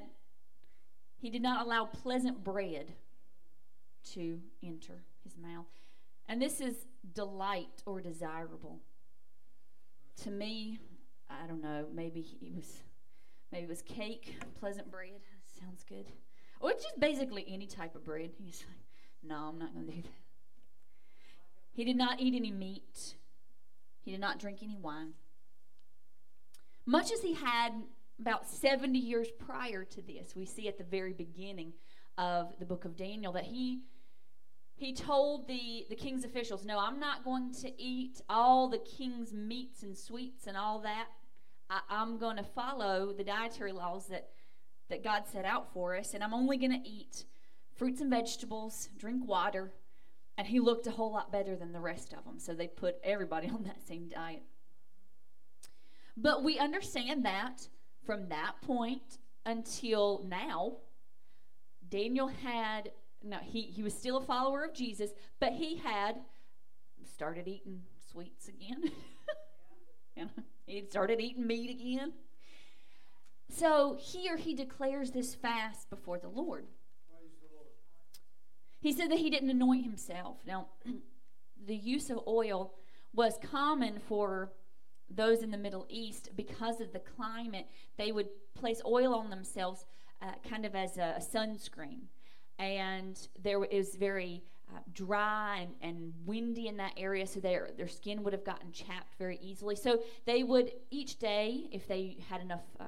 [1.18, 2.94] he did not allow pleasant bread
[4.14, 5.66] to enter his mouth.
[6.28, 8.80] And this is delight or desirable.
[10.24, 10.80] To me,
[11.30, 12.84] I don't know, maybe it was
[13.52, 15.22] maybe it was cake, pleasant bread.
[15.60, 16.06] Sounds good.
[16.60, 18.32] Or just basically any type of bread.
[18.38, 18.78] He's like,
[19.24, 20.12] no, I'm not gonna do that.
[21.74, 23.16] He did not eat any meat.
[24.04, 25.14] He did not drink any wine.
[26.86, 27.72] Much as he had
[28.20, 31.74] about 70 years prior to this, we see at the very beginning
[32.18, 33.82] of the book of Daniel that he
[34.82, 39.32] he told the, the king's officials, No, I'm not going to eat all the king's
[39.32, 41.06] meats and sweets and all that.
[41.70, 44.30] I, I'm going to follow the dietary laws that,
[44.90, 47.26] that God set out for us, and I'm only going to eat
[47.76, 49.72] fruits and vegetables, drink water.
[50.36, 52.96] And he looked a whole lot better than the rest of them, so they put
[53.04, 54.42] everybody on that same diet.
[56.18, 57.68] But we understand that
[58.04, 60.78] from that point until now,
[61.88, 62.90] Daniel had
[63.24, 66.18] no he, he was still a follower of Jesus, but he had
[67.06, 68.92] started eating sweets again.
[70.18, 70.30] know,
[70.66, 72.14] he started eating meat again.
[73.50, 76.66] So here he declares this fast before the Lord.
[78.80, 80.38] He said that he didn't anoint himself.
[80.46, 80.68] Now,
[81.66, 82.74] the use of oil
[83.14, 84.54] was common for
[85.10, 87.68] those in the Middle East because of the climate.
[87.98, 89.86] They would place oil on themselves
[90.22, 92.04] uh, kind of as a, a sunscreen.
[92.62, 97.88] And there was very uh, dry and, and windy in that area, so their, their
[97.88, 99.76] skin would have gotten chapped very easily.
[99.76, 102.86] So they would, each day, if they had enough uh,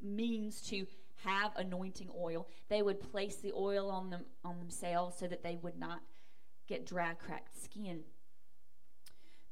[0.00, 0.86] means to
[1.24, 5.56] have anointing oil, they would place the oil on them on themselves so that they
[5.56, 6.00] would not
[6.68, 8.00] get dry, cracked skin.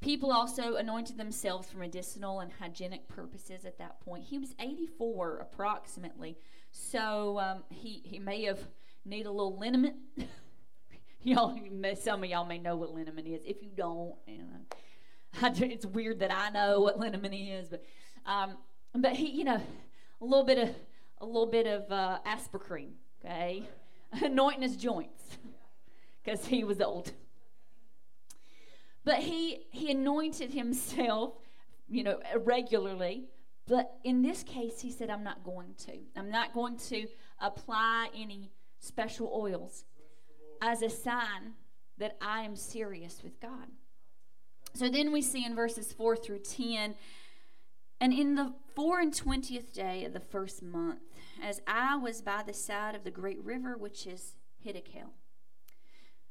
[0.01, 4.25] People also anointed themselves for medicinal and hygienic purposes at that point.
[4.25, 6.39] He was 84 approximately,
[6.71, 8.61] so um, he he may have
[9.09, 9.97] needed a little liniment.
[11.23, 11.59] y'all,
[12.01, 13.43] some of y'all may know what liniment is.
[13.45, 14.15] If you don't,
[15.41, 17.85] I, it's weird that I know what liniment is, but
[18.27, 18.59] um,
[18.95, 19.61] but he, you know,
[20.21, 20.71] a little bit of
[21.21, 22.19] a little bit of uh,
[23.25, 23.63] okay,
[24.13, 25.39] anointing his joints
[26.25, 27.13] because he was old.
[29.05, 31.35] But he he anointed himself,
[31.89, 33.25] you know, regularly.
[33.67, 35.93] But in this case, he said, I'm not going to.
[36.17, 37.07] I'm not going to
[37.39, 39.85] apply any special oils
[40.61, 41.55] as a sign
[41.99, 43.69] that I am serious with God.
[44.75, 46.95] So then we see in verses 4 through 10
[48.01, 51.01] and in the four and twentieth day of the first month,
[51.43, 55.11] as I was by the side of the great river which is Hiddekel,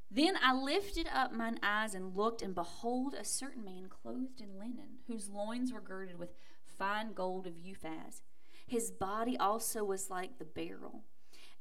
[0.10, 4.58] then I lifted up mine eyes and looked, and behold, a certain man clothed in
[4.58, 6.30] linen, whose loins were girded with
[6.64, 8.22] fine gold of Uphaz.
[8.66, 11.04] His body also was like the beryl,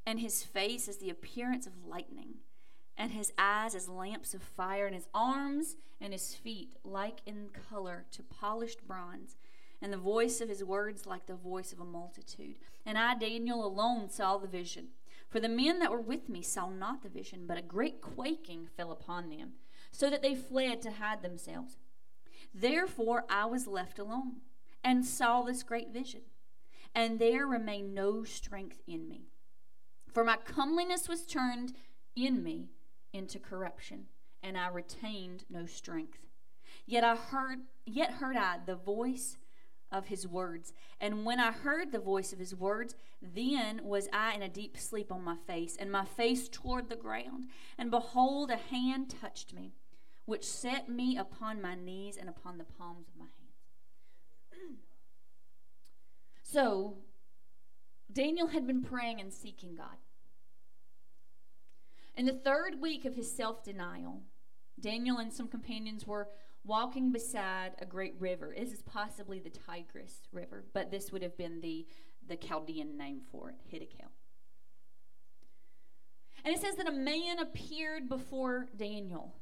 [0.07, 2.35] and his face as the appearance of lightning,
[2.97, 7.49] and his eyes as lamps of fire, and his arms and his feet like in
[7.69, 9.35] color to polished bronze
[9.81, 12.55] and the voice of his words like the voice of a multitude.
[12.85, 14.87] And I, Daniel, alone saw the vision.
[15.29, 18.69] For the men that were with me saw not the vision, but a great quaking
[18.75, 19.53] fell upon them,
[19.91, 21.77] so that they fled to hide themselves.
[22.53, 24.37] Therefore I was left alone,
[24.83, 26.21] and saw this great vision.
[26.95, 29.27] And there remained no strength in me.
[30.17, 31.73] For my comeliness was turned
[32.15, 32.71] in me
[33.13, 34.05] into corruption,
[34.41, 36.25] and I retained no strength.
[36.87, 39.37] Yet I heard yet heard I the voice
[39.91, 40.73] of his words.
[40.99, 44.75] And when I heard the voice of his words, then was I in a deep
[44.79, 47.45] sleep on my face, and my face toward the ground.
[47.77, 49.75] And behold, a hand touched me,
[50.25, 53.27] which set me upon my knees and upon the palms of my
[54.57, 54.79] hands.
[56.41, 56.95] so,
[58.11, 59.97] Daniel had been praying and seeking God.
[62.17, 64.23] In the third week of his self denial,
[64.79, 66.27] Daniel and some companions were
[66.65, 68.53] walking beside a great river.
[68.57, 71.85] This is possibly the Tigris River, but this would have been the,
[72.27, 74.09] the Chaldean name for it, Hiddekel.
[76.43, 79.35] And it says that a man appeared before Daniel.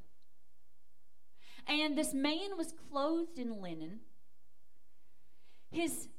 [1.67, 4.01] And this man was clothed in linen.
[5.71, 6.09] His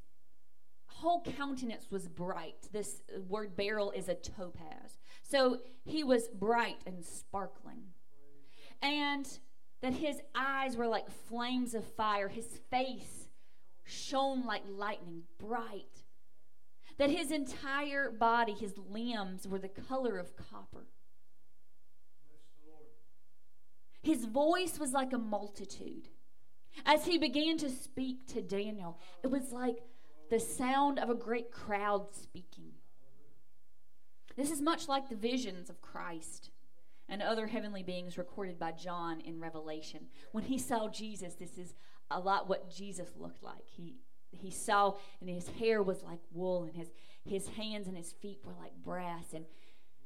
[0.87, 2.69] whole countenance was bright.
[2.73, 4.99] This word beryl is a topaz.
[5.29, 7.83] So he was bright and sparkling.
[8.83, 9.27] And
[9.83, 13.29] that his eyes were like flames of fire, his face
[13.85, 16.05] shone like lightning, bright.
[16.99, 20.87] That his entire body, his limbs, were the color of copper.
[24.03, 26.09] His voice was like a multitude.
[26.85, 29.79] As he began to speak to Daniel, it was like
[30.31, 32.73] the sound of a great crowd speaking.
[34.37, 36.51] This is much like the visions of Christ
[37.09, 40.07] and other heavenly beings recorded by John in Revelation.
[40.33, 41.75] When he saw Jesus, this is
[42.11, 43.67] a lot what Jesus looked like.
[43.67, 43.95] He
[44.33, 46.89] he saw and his hair was like wool and his
[47.25, 49.47] his hands and his feet were like brass and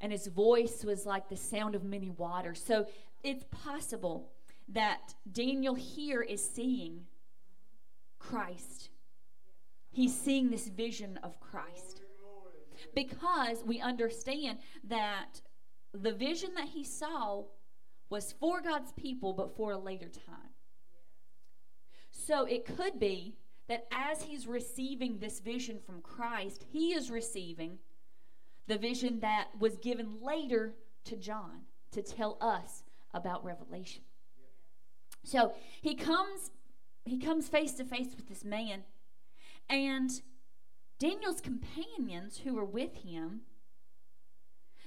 [0.01, 2.62] and his voice was like the sound of many waters.
[2.65, 2.86] So
[3.23, 4.31] it's possible
[4.69, 7.07] that Daniel here is seeing
[8.19, 8.90] Christ.
[9.90, 12.02] He's seeing this vision of Christ.
[12.94, 15.40] Because we understand that
[15.93, 17.44] the vision that he saw
[18.09, 20.51] was for God's people, but for a later time.
[22.11, 23.36] So it could be
[23.69, 27.78] that as he's receiving this vision from Christ, he is receiving
[28.66, 30.74] the vision that was given later
[31.05, 31.62] to John
[31.93, 32.82] to tell us
[33.15, 34.02] about Revelation.
[35.24, 36.51] So he comes
[37.05, 38.85] he comes face to face with this man
[39.69, 40.11] and
[41.01, 43.40] Daniel's companions who were with him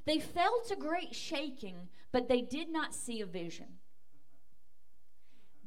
[0.06, 1.76] they felt a great shaking,
[2.12, 3.68] but they did not see a vision.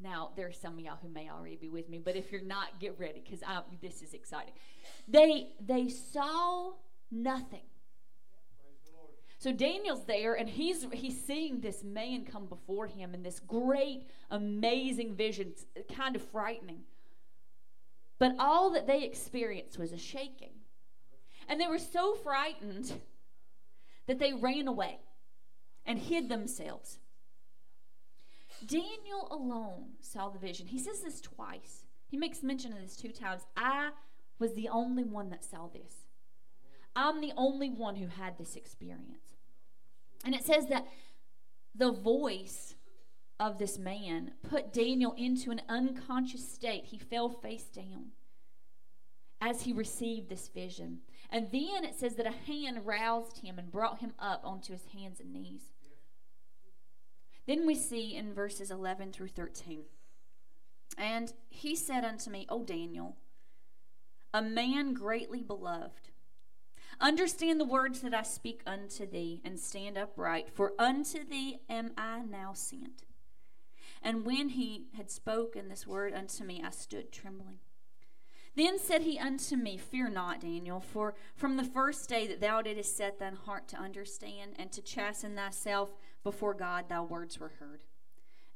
[0.02, 2.43] Now, there are some of y'all who may already be with me, but if you're
[2.43, 3.40] not, get ready because
[3.81, 4.52] this is exciting.
[5.09, 6.73] They they saw
[7.10, 7.62] nothing.
[9.39, 14.06] So Daniel's there, and he's he's seeing this man come before him in this great,
[14.31, 16.82] amazing vision, it's kind of frightening.
[18.18, 20.52] But all that they experienced was a shaking,
[21.48, 23.01] and they were so frightened
[24.06, 25.01] that they ran away
[25.84, 26.98] and hid themselves.
[28.64, 30.68] Daniel alone saw the vision.
[30.68, 31.84] He says this twice.
[32.09, 33.43] He makes mention of this two times.
[33.56, 33.90] I
[34.38, 36.06] was the only one that saw this.
[36.94, 39.34] I'm the only one who had this experience.
[40.24, 40.86] And it says that
[41.74, 42.76] the voice
[43.38, 46.86] of this man put Daniel into an unconscious state.
[46.86, 48.12] He fell face down
[49.40, 51.00] as he received this vision.
[51.30, 54.86] And then it says that a hand roused him and brought him up onto his
[54.94, 55.62] hands and knees.
[57.46, 59.84] Then we see in verses 11 through 13.
[60.98, 63.16] And he said unto me, O Daniel,
[64.32, 66.10] a man greatly beloved,
[67.00, 71.92] understand the words that I speak unto thee, and stand upright, for unto thee am
[71.96, 73.05] I now sent.
[74.06, 77.58] And when he had spoken this word unto me, I stood trembling.
[78.54, 82.62] Then said he unto me, Fear not, Daniel, for from the first day that thou
[82.62, 87.54] didst set thine heart to understand and to chasten thyself before God, thy words were
[87.58, 87.82] heard.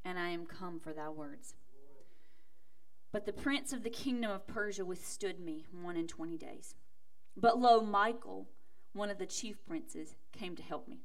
[0.05, 1.57] And I am come for thy words.
[3.11, 6.77] But the prince of the kingdom of Persia withstood me one and twenty days.
[7.37, 8.47] But lo, Michael,
[8.93, 11.01] one of the chief princes, came to help me.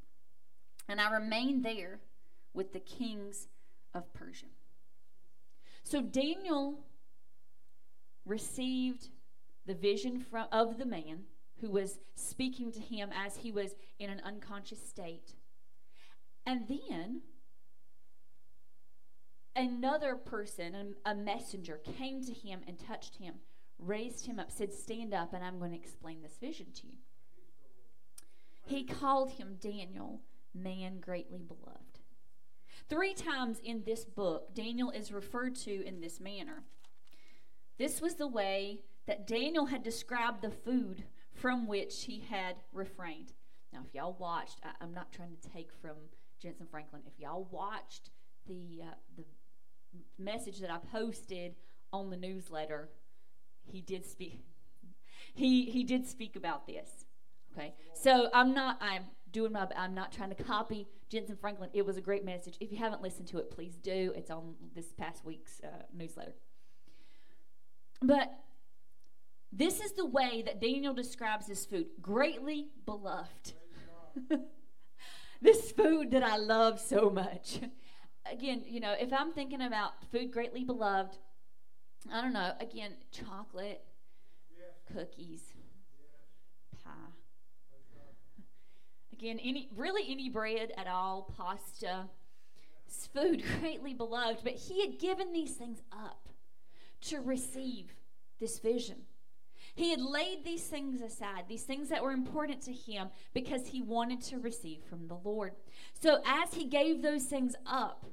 [0.87, 2.01] And I remained there
[2.53, 3.47] with the kings
[3.95, 4.47] of Persia.
[5.83, 6.85] So Daniel
[8.25, 9.09] received
[9.65, 11.23] the vision from, of the man
[11.61, 15.33] who was speaking to him as he was in an unconscious state.
[16.45, 17.21] And then
[19.55, 23.35] another person, a, a messenger, came to him and touched him,
[23.79, 26.97] raised him up, said, Stand up, and I'm going to explain this vision to you.
[28.65, 30.21] He called him Daniel,
[30.53, 31.94] man greatly beloved.
[32.87, 36.63] Three times in this book, Daniel is referred to in this manner.
[37.77, 41.03] This was the way that Daniel had described the food
[41.33, 43.33] from which he had refrained.
[43.73, 45.97] Now, if y'all watched, I, I'm not trying to take from
[46.43, 47.01] Jentezen Franklin.
[47.05, 48.11] If y'all watched
[48.47, 49.25] the uh, the
[50.17, 51.55] message that I posted
[51.91, 52.89] on the newsletter,
[53.63, 54.45] he did speak.
[55.33, 57.05] He he did speak about this.
[57.51, 58.77] Okay, so I'm not.
[58.79, 59.05] I'm
[59.35, 59.67] doing my.
[59.75, 61.69] I'm not trying to copy Jentezen Franklin.
[61.73, 62.55] It was a great message.
[62.61, 64.13] If you haven't listened to it, please do.
[64.15, 66.33] It's on this past week's uh, newsletter.
[68.01, 68.31] But
[69.51, 73.53] this is the way that Daniel describes his food greatly beloved.
[75.41, 77.59] this food that I love so much.
[78.31, 81.17] Again, you know, if I'm thinking about food greatly beloved,
[82.11, 83.83] I don't know, again, chocolate,
[84.91, 85.41] cookies,
[89.25, 92.05] Again, any really any bread at all, pasta,
[93.11, 96.29] food greatly beloved, but he had given these things up
[97.01, 97.95] to receive
[98.39, 98.97] this vision.
[99.73, 103.81] He had laid these things aside, these things that were important to him, because he
[103.81, 105.53] wanted to receive from the Lord.
[105.99, 108.05] So, as he gave those things up,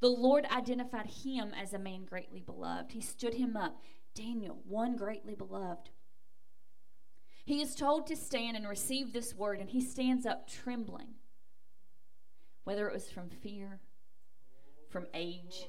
[0.00, 2.90] the Lord identified him as a man greatly beloved.
[2.90, 3.80] He stood him up.
[4.16, 5.90] Daniel, one greatly beloved.
[7.44, 11.14] He is told to stand and receive this word, and he stands up trembling,
[12.64, 13.80] whether it was from fear,
[14.88, 15.68] from age.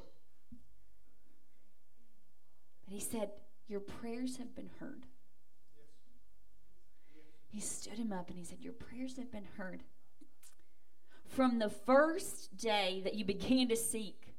[2.86, 3.32] But he said,
[3.68, 5.06] Your prayers have been heard.
[7.50, 9.84] He stood him up and he said, Your prayers have been heard.
[11.26, 14.35] From the first day that you began to seek,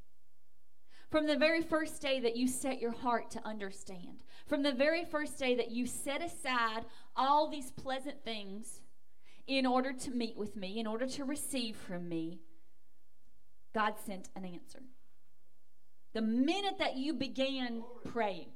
[1.11, 5.05] from the very first day that you set your heart to understand, from the very
[5.05, 6.85] first day that you set aside
[7.16, 8.81] all these pleasant things
[9.47, 12.41] in order to meet with me, in order to receive from me,
[13.74, 14.83] God sent an answer.
[16.15, 18.49] The minute that you began praying,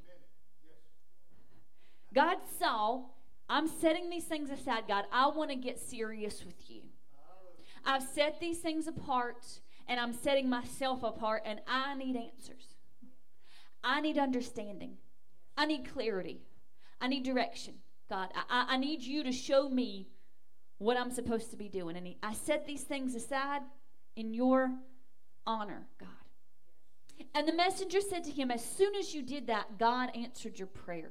[2.13, 3.03] God saw,
[3.49, 5.05] I'm setting these things aside, God.
[5.13, 6.83] I want to get serious with you.
[7.85, 9.61] I've set these things apart
[9.91, 12.77] and I'm setting myself apart, and I need answers.
[13.83, 14.99] I need understanding.
[15.57, 16.43] I need clarity.
[17.01, 17.75] I need direction.
[18.09, 20.07] God, I, I need you to show me
[20.79, 21.97] what I'm supposed to be doing.
[21.97, 23.63] And he, I set these things aside
[24.15, 24.71] in your
[25.45, 26.09] honor, God.
[27.35, 30.69] And the messenger said to him, As soon as you did that, God answered your
[30.69, 31.11] prayer.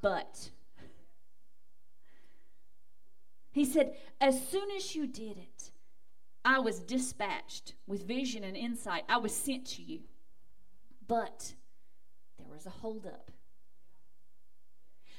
[0.00, 0.48] But,
[3.52, 5.70] he said, As soon as you did it,
[6.44, 9.04] I was dispatched with vision and insight.
[9.08, 10.00] I was sent to you.
[11.06, 11.54] But
[12.38, 13.30] there was a holdup.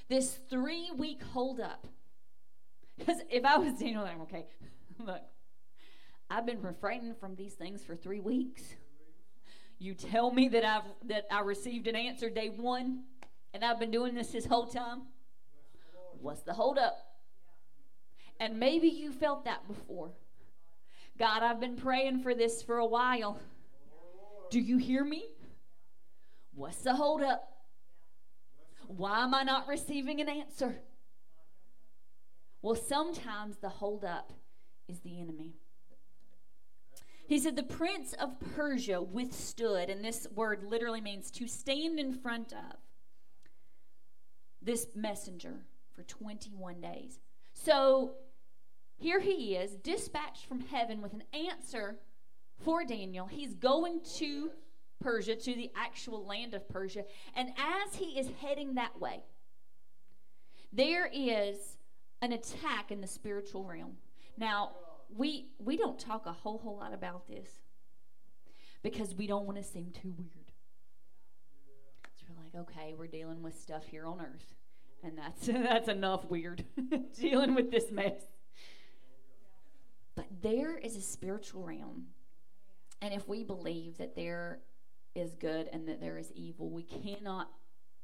[0.07, 1.87] This three week holdup.
[2.97, 4.45] Because if I was Daniel, I'm okay.
[4.99, 5.21] Look,
[6.29, 8.61] I've been refraining from these things for three weeks.
[9.79, 13.03] You tell me that I've that I received an answer day one,
[13.53, 15.01] and I've been doing this this whole time.
[16.21, 16.97] What's the holdup?
[18.39, 20.11] And maybe you felt that before.
[21.17, 23.39] God, I've been praying for this for a while.
[24.49, 25.25] Do you hear me?
[26.53, 27.47] What's the holdup?
[28.87, 30.75] Why am I not receiving an answer?
[32.61, 34.33] Well, sometimes the holdup
[34.87, 35.53] is the enemy.
[37.27, 42.13] He said, The prince of Persia withstood, and this word literally means to stand in
[42.13, 42.77] front of
[44.61, 47.19] this messenger for 21 days.
[47.53, 48.15] So
[48.97, 51.97] here he is, dispatched from heaven with an answer
[52.63, 53.27] for Daniel.
[53.27, 54.51] He's going to
[55.01, 57.03] Persia, to the actual land of Persia.
[57.35, 59.21] And as he is heading that way,
[60.71, 61.77] there is
[62.21, 63.97] an attack in the spiritual realm.
[64.37, 64.71] Now,
[65.15, 67.49] we we don't talk a whole whole lot about this.
[68.83, 70.51] because we don't want to seem too weird.
[72.15, 74.55] So we're like, okay, we're dealing with stuff here on earth,
[75.03, 76.65] and that's that's enough weird
[77.19, 78.21] dealing with this mess.
[80.15, 82.07] But there is a spiritual realm,
[83.01, 84.59] and if we believe that there
[85.13, 87.49] is good and that there is evil, we cannot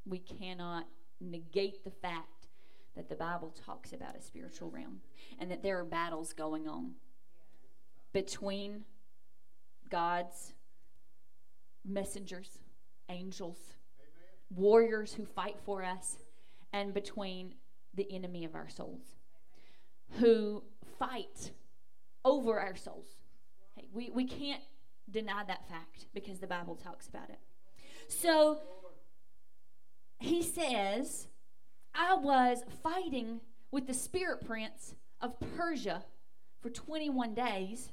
[0.05, 0.87] we cannot
[1.19, 2.47] negate the fact
[2.95, 4.99] that the Bible talks about a spiritual realm
[5.39, 6.91] and that there are battles going on
[8.11, 8.83] between
[9.89, 10.53] God's
[11.85, 12.59] messengers,
[13.09, 13.75] angels,
[14.49, 16.17] warriors who fight for us,
[16.73, 17.53] and between
[17.93, 19.17] the enemy of our souls
[20.19, 20.63] who
[20.99, 21.51] fight
[22.23, 23.07] over our souls.
[23.75, 24.61] Hey, we, we can't
[25.09, 27.39] deny that fact because the Bible talks about it.
[28.07, 28.59] So
[30.19, 31.27] he says,
[31.93, 33.41] I was fighting
[33.71, 36.03] with the spirit prince of Persia
[36.61, 37.91] for 21 days,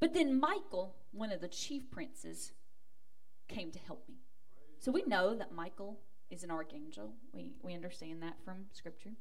[0.00, 2.52] but then Michael, one of the chief princes,
[3.48, 4.16] came to help me.
[4.78, 6.00] So we know that Michael
[6.30, 7.12] is an archangel.
[7.32, 9.12] We, we understand that from Scripture.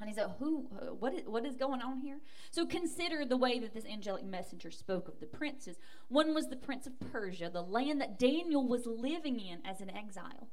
[0.00, 0.68] And he said, "Who?
[0.80, 2.20] uh, What is, what is going on here?"
[2.50, 5.76] So consider the way that this angelic messenger spoke of the princes.
[6.08, 9.90] One was the prince of Persia, the land that Daniel was living in as an
[9.90, 10.48] exile.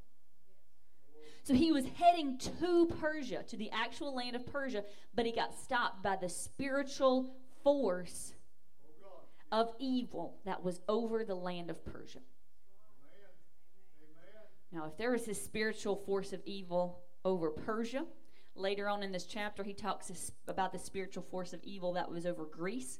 [1.43, 5.53] So he was heading to Persia, to the actual land of Persia, but he got
[5.53, 8.33] stopped by the spiritual force
[9.51, 12.19] of evil that was over the land of Persia.
[14.71, 18.05] Now, if there was this spiritual force of evil over Persia,
[18.55, 22.25] later on in this chapter, he talks about the spiritual force of evil that was
[22.25, 22.99] over Greece,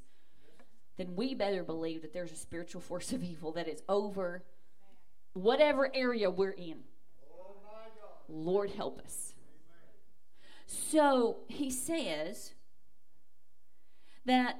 [0.97, 4.43] then we better believe that there's a spiritual force of evil that is over
[5.33, 6.79] whatever area we're in.
[8.27, 9.35] Lord help us.
[10.65, 12.53] So he says
[14.25, 14.57] that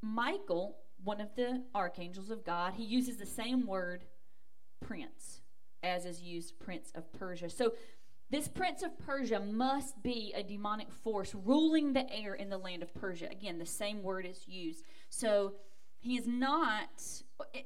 [0.00, 4.04] Michael, one of the archangels of God, he uses the same word
[4.80, 5.40] prince
[5.82, 7.48] as is used prince of Persia.
[7.50, 7.72] So
[8.30, 12.82] this prince of Persia must be a demonic force ruling the air in the land
[12.82, 13.28] of Persia.
[13.30, 14.84] Again, the same word is used.
[15.08, 15.54] So
[15.98, 16.90] he is not,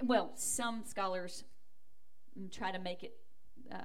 [0.04, 1.44] well, some scholars
[2.52, 3.14] try to make it
[3.72, 3.76] uh,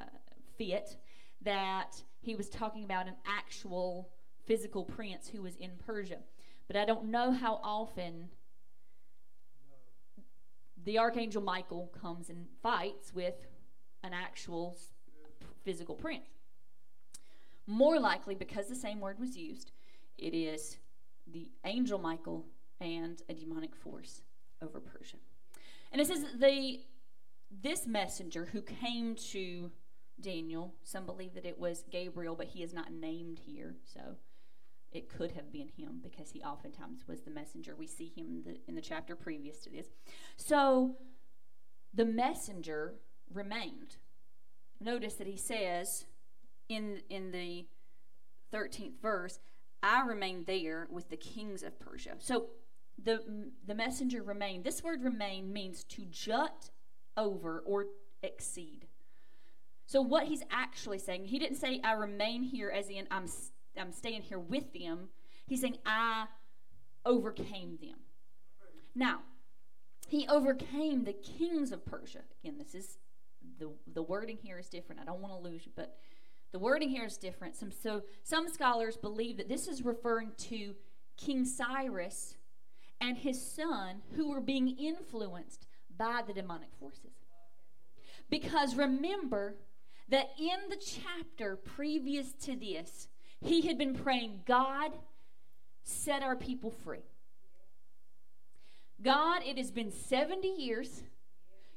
[0.58, 0.98] fit
[1.42, 4.10] that he was talking about an actual
[4.46, 6.20] physical prince who was in Persia.
[6.68, 8.30] But I don't know how often
[10.84, 13.36] the archangel Michael comes and fights with
[14.04, 14.78] an actual
[15.66, 16.37] physical prince.
[17.68, 19.72] More likely, because the same word was used,
[20.18, 20.78] it is
[21.32, 22.46] the angel Michael
[22.80, 24.22] and a demonic force
[24.62, 25.18] over Persia.
[25.92, 26.80] And it says the
[27.50, 29.72] this messenger who came to
[30.20, 34.18] Daniel, some believe that it was Gabriel, but he is not named here, so
[34.92, 37.76] it could have been him because he oftentimes was the messenger.
[37.76, 39.88] We see him in the, in the chapter previous to this.
[40.36, 40.96] So
[41.94, 42.96] the messenger
[43.32, 43.98] remained.
[44.80, 46.06] Notice that he says
[46.70, 47.66] in in the
[48.54, 49.40] 13th verse,
[49.84, 52.16] I remained there with the kings of Persia.
[52.20, 52.48] So
[53.04, 54.64] the the messenger remained.
[54.64, 56.72] This word remain means to jut
[57.16, 57.86] over or
[58.24, 58.88] exceed.
[59.86, 63.28] So what he's actually saying, he didn't say I remain here as in I'm
[63.80, 65.10] I'm staying here with them.
[65.46, 66.26] He's saying I
[67.06, 68.00] overcame them.
[68.94, 69.20] Now,
[70.08, 72.24] he overcame the kings of Persia.
[72.44, 72.98] Again, this is
[73.60, 75.02] the the wording here is different.
[75.02, 75.98] I don't want to lose you, but
[76.52, 77.56] the wording here is different.
[77.56, 80.76] Some so some scholars believe that this is referring to
[81.18, 82.36] King Cyrus
[83.02, 85.68] and his son who were being influenced
[85.98, 87.14] by the demonic forces.
[88.30, 89.56] Because remember
[90.10, 93.08] that in the chapter previous to this,
[93.42, 94.92] he had been praying, God,
[95.84, 97.04] set our people free.
[99.02, 101.04] God, it has been 70 years.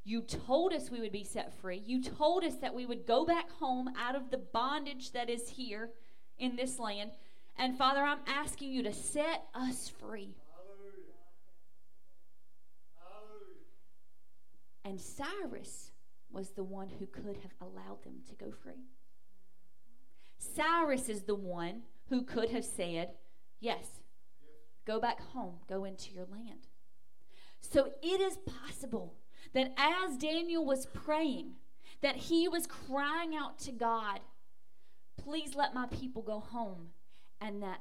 [0.05, 1.83] You told us we would be set free.
[1.85, 5.51] You told us that we would go back home out of the bondage that is
[5.51, 5.91] here
[6.39, 7.13] in this land.
[7.57, 10.35] And Father, I'm asking you to set us free.
[14.85, 15.93] And Cyrus
[16.33, 18.87] was the one who could have allowed them to go free.
[20.39, 23.11] Cyrus is the one who could have said,
[23.61, 24.01] Yes,
[24.87, 26.69] go back home, go into your land.
[27.61, 29.15] So it is possible
[29.53, 31.55] that as Daniel was praying,
[32.03, 34.21] that he was crying out to God,
[35.23, 36.89] Please let my people go home,
[37.41, 37.81] and that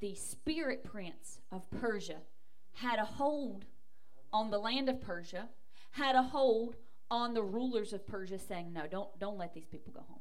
[0.00, 2.18] the spirit prince of Persia
[2.72, 3.64] had a hold
[4.32, 5.48] on the land of Persia,
[5.92, 6.76] had a hold
[7.10, 10.20] on the rulers of Persia, saying, "No, don't don't let these people go home.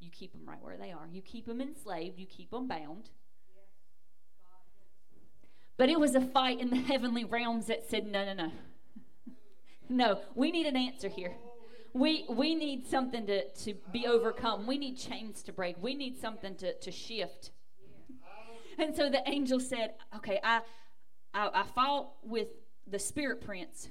[0.00, 1.06] You keep them right where they are.
[1.06, 2.18] You keep them enslaved.
[2.18, 3.10] You keep them bound."
[5.76, 8.52] But it was a fight in the heavenly realms that said, "No, no, no.
[9.88, 11.32] No, we need an answer here.
[11.92, 14.66] We we need something to, to be overcome.
[14.66, 15.76] We need chains to break.
[15.80, 17.50] We need something to, to shift.
[18.78, 20.62] And so the angel said, Okay, I,
[21.32, 22.48] I I fought with
[22.86, 23.88] the spirit prince.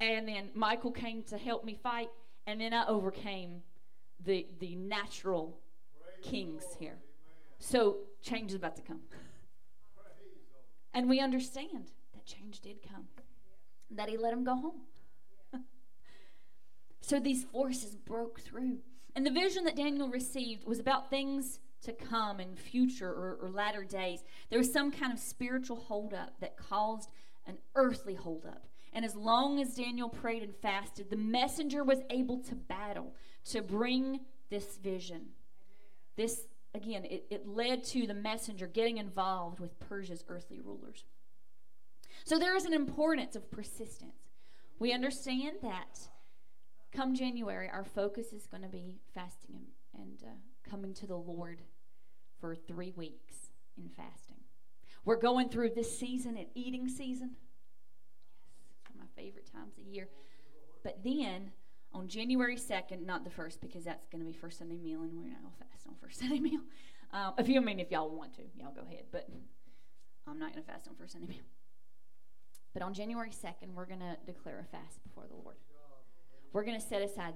[0.00, 2.08] And then Michael came to help me fight,
[2.46, 3.62] and then I overcame
[4.24, 5.58] the the natural
[6.22, 6.98] kings here.
[7.58, 9.00] So change is about to come.
[10.94, 13.06] And we understand that change did come.
[13.90, 14.80] That he let him go home.
[17.00, 18.78] so these forces broke through.
[19.14, 23.50] And the vision that Daniel received was about things to come in future or, or
[23.50, 24.22] latter days.
[24.50, 27.10] There was some kind of spiritual holdup that caused
[27.46, 28.66] an earthly holdup.
[28.92, 33.14] And as long as Daniel prayed and fasted, the messenger was able to battle
[33.46, 34.20] to bring
[34.50, 35.26] this vision.
[36.16, 36.42] This,
[36.74, 41.04] again, it, it led to the messenger getting involved with Persia's earthly rulers.
[42.24, 44.12] So there is an importance of persistence.
[44.78, 46.08] We understand that
[46.92, 49.56] come January, our focus is going to be fasting
[49.94, 51.62] and, and uh, coming to the Lord
[52.40, 53.34] for three weeks
[53.76, 54.36] in fasting.
[55.04, 57.36] We're going through this season, an eating season.
[58.86, 60.08] Yes, my favorite times of year.
[60.82, 61.52] But then
[61.92, 65.12] on January 2nd, not the first, because that's going to be first Sunday meal, and
[65.14, 66.60] we're not going to fast on first Sunday meal.
[67.12, 69.04] Um, if you I mean, if y'all want to, y'all go ahead.
[69.10, 69.28] But
[70.26, 71.44] I'm not going to fast on first Sunday meal.
[72.74, 75.56] But on January 2nd, we're going to declare a fast before the Lord.
[76.52, 77.34] We're going to set aside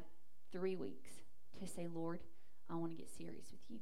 [0.50, 1.10] three weeks
[1.60, 2.20] to say, Lord,
[2.70, 3.78] I want to get serious with you.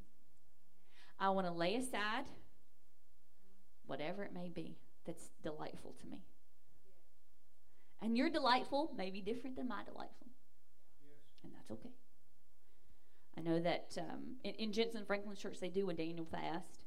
[1.18, 2.24] I want to lay aside
[3.86, 6.22] whatever it may be that's delightful to me.
[8.02, 10.28] And your delightful may be different than my delightful.
[11.44, 11.90] And that's okay.
[13.36, 16.84] I know that um, in, in Jentezen Franklin Church, they do a Daniel fast.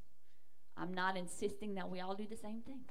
[0.76, 2.82] I'm not insisting that we all do the same thing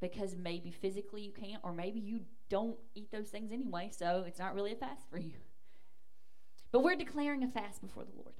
[0.00, 4.38] because maybe physically you can't, or maybe you don't eat those things anyway, so it's
[4.38, 5.34] not really a fast for you.
[6.70, 8.34] But we're declaring a fast before the Lord.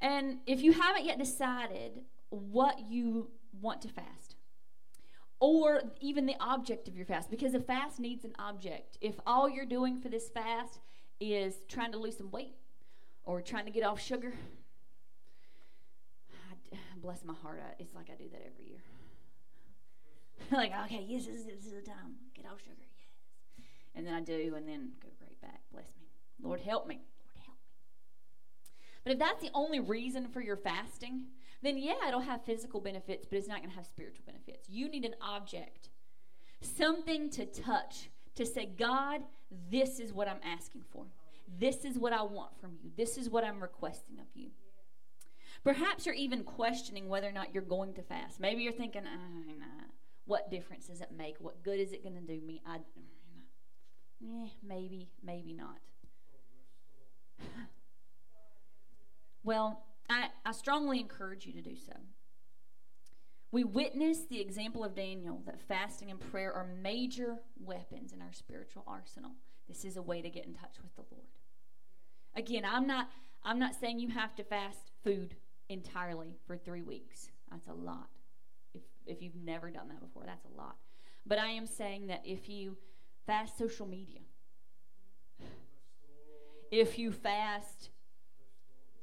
[0.00, 4.36] And if you haven't yet decided what you want to fast,
[5.40, 8.96] or even the object of your fast, because a fast needs an object.
[9.00, 10.80] If all you're doing for this fast
[11.20, 12.54] is trying to lose some weight
[13.24, 14.32] or trying to get off sugar,
[17.02, 18.82] bless my heart, I, it's like I do that every year.
[20.52, 22.16] like, okay, yes, this is, this is the time.
[22.34, 23.66] Get off sugar, yes.
[23.94, 25.60] And then I do, and then go right back.
[25.72, 26.06] Bless me.
[26.42, 26.96] Lord, help me.
[26.96, 27.72] Lord, help me.
[29.04, 31.24] But if that's the only reason for your fasting,
[31.62, 34.68] then yeah, it'll have physical benefits, but it's not going to have spiritual benefits.
[34.68, 35.88] You need an object,
[36.60, 39.22] something to touch, to say, God,
[39.70, 41.06] this is what I'm asking for.
[41.58, 42.90] This is what I want from you.
[42.96, 44.50] This is what I'm requesting of you.
[45.66, 48.38] Perhaps you're even questioning whether or not you're going to fast.
[48.38, 49.86] Maybe you're thinking, ah, nah,
[50.24, 51.38] what difference does it make?
[51.40, 52.62] What good is it going to do me?
[52.64, 52.76] I,
[54.22, 55.78] eh, maybe, maybe not.
[59.42, 61.94] well, I, I strongly encourage you to do so.
[63.50, 68.32] We witness the example of Daniel that fasting and prayer are major weapons in our
[68.32, 69.32] spiritual arsenal.
[69.66, 71.26] This is a way to get in touch with the Lord.
[72.36, 73.08] Again, I'm not
[73.42, 75.34] I'm not saying you have to fast food
[75.68, 77.30] entirely for 3 weeks.
[77.50, 78.08] That's a lot.
[78.74, 80.76] If if you've never done that before, that's a lot.
[81.24, 82.76] But I am saying that if you
[83.26, 84.20] fast social media,
[86.70, 87.90] if you fast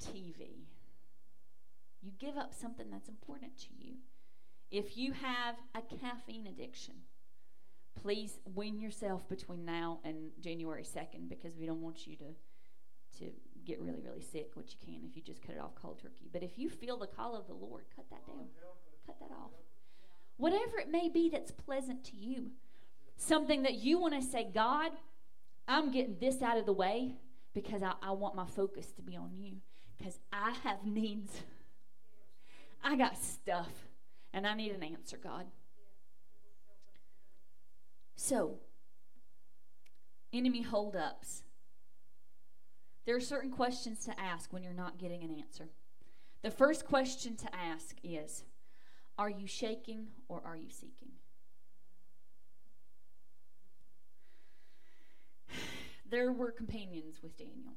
[0.04, 0.66] TV,
[2.02, 3.96] you give up something that's important to you.
[4.72, 6.96] If you have a caffeine addiction,
[8.02, 12.36] please wean yourself between now and January 2nd because we don't want you to
[13.20, 13.32] to
[13.66, 16.30] get really really sick, which you can if you just cut it off cold turkey.
[16.32, 18.48] But if you feel the call of the Lord, cut that down.
[19.06, 19.52] Cut that off.
[20.38, 22.52] Whatever it may be that's pleasant to you.
[23.16, 24.92] Something that you want to say, God,
[25.68, 27.16] I'm getting this out of the way
[27.54, 29.58] because I, I want my focus to be on you.
[29.98, 31.42] Because I have needs.
[32.84, 33.72] I got stuff
[34.34, 35.46] and I need an answer, God.
[38.16, 38.60] So,
[40.34, 41.44] enemy holdups.
[43.06, 45.70] There are certain questions to ask when you're not getting an answer.
[46.42, 48.44] The first question to ask is
[49.18, 51.12] Are you shaking or are you seeking?
[56.10, 57.74] There were companions with Daniel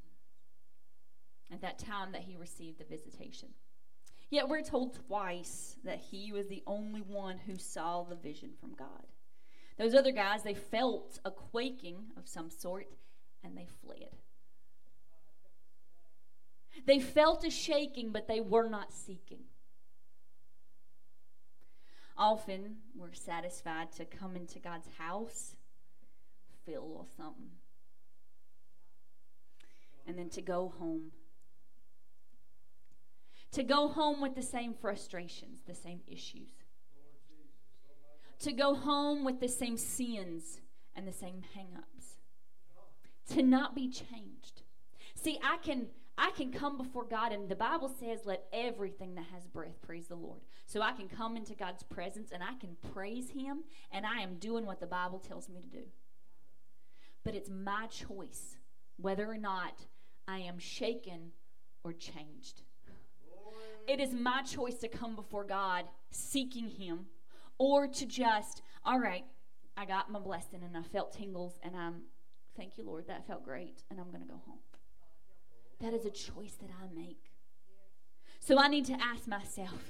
[1.50, 3.48] at that time that he received the visitation.
[4.28, 8.74] Yet we're told twice that he was the only one who saw the vision from
[8.74, 9.06] God.
[9.78, 12.88] Those other guys, they felt a quaking of some sort
[13.44, 14.16] and they fled.
[16.84, 19.44] They felt a shaking, but they were not seeking.
[22.16, 25.56] often we're satisfied to come into God's house,
[26.64, 27.50] feel little something,
[30.06, 31.12] and then to go home.
[33.52, 36.50] To go home with the same frustrations, the same issues.
[38.40, 40.60] To go home with the same sins
[40.94, 42.18] and the same hang ups.
[43.30, 44.62] To not be changed.
[45.14, 45.86] See, I can
[46.18, 50.06] I can come before God and the Bible says let everything that has breath praise
[50.08, 50.40] the Lord.
[50.64, 54.36] So I can come into God's presence and I can praise him and I am
[54.36, 55.84] doing what the Bible tells me to do.
[57.22, 58.56] But it's my choice
[58.96, 59.84] whether or not
[60.26, 61.32] I am shaken
[61.84, 62.62] or changed.
[63.86, 67.06] It is my choice to come before God seeking him
[67.58, 69.24] or to just, all right,
[69.76, 72.02] I got my blessing and I felt tingles and I'm
[72.56, 74.58] thank you Lord, that felt great and I'm going to go home.
[75.80, 77.32] That is a choice that I make.
[78.40, 79.82] So I need to ask myself,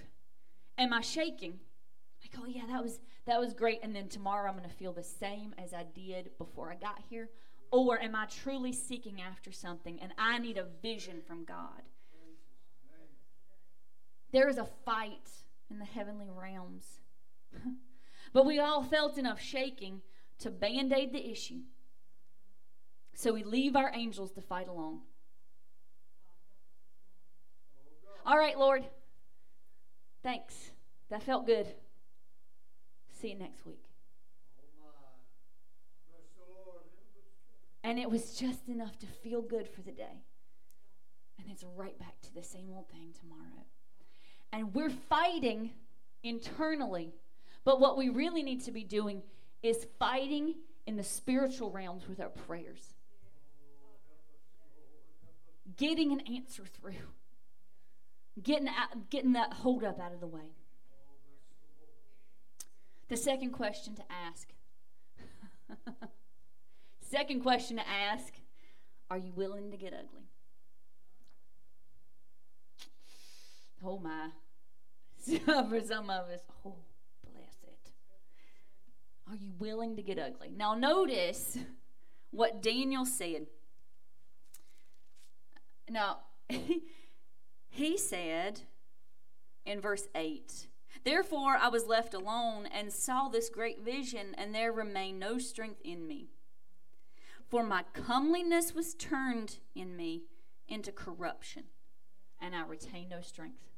[0.78, 1.60] am I shaking?
[2.22, 5.02] Like, oh yeah, that was that was great, and then tomorrow I'm to feel the
[5.02, 7.28] same as I did before I got here,
[7.70, 11.82] or am I truly seeking after something and I need a vision from God?
[14.32, 15.30] There is a fight
[15.70, 17.00] in the heavenly realms,
[18.32, 20.02] but we all felt enough shaking
[20.38, 21.62] to band aid the issue.
[23.14, 25.00] So we leave our angels to fight alone.
[28.26, 28.84] All right, Lord.
[30.24, 30.72] Thanks.
[31.10, 31.68] That felt good.
[33.12, 33.84] See you next week.
[37.84, 40.24] And it was just enough to feel good for the day.
[41.38, 43.64] And it's right back to the same old thing tomorrow.
[44.52, 45.70] And we're fighting
[46.24, 47.14] internally.
[47.62, 49.22] But what we really need to be doing
[49.62, 50.56] is fighting
[50.88, 52.94] in the spiritual realms with our prayers,
[55.76, 56.94] getting an answer through
[58.42, 60.52] getting out, getting that hold up out of the way.
[63.08, 64.48] The second question to ask.
[67.00, 68.34] second question to ask,
[69.10, 70.28] are you willing to get ugly?
[73.84, 74.30] Oh my.
[75.68, 76.74] For some of us, oh,
[77.32, 77.92] bless it.
[79.28, 80.52] Are you willing to get ugly?
[80.56, 81.58] Now notice
[82.30, 83.46] what Daniel said.
[85.88, 86.18] Now,
[87.76, 88.62] He said
[89.66, 90.68] in verse 8,
[91.04, 95.82] Therefore I was left alone and saw this great vision, and there remained no strength
[95.84, 96.30] in me.
[97.50, 100.22] For my comeliness was turned in me
[100.66, 101.64] into corruption,
[102.40, 103.68] and I retained no strength.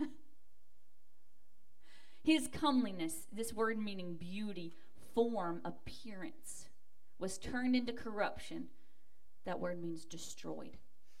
[2.24, 4.74] His comeliness, this word meaning beauty,
[5.14, 6.66] form, appearance,
[7.20, 8.70] was turned into corruption.
[9.44, 10.78] That word means destroyed.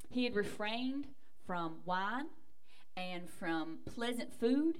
[0.08, 1.08] He had refrained
[1.46, 2.26] from wine
[2.96, 4.78] and from pleasant food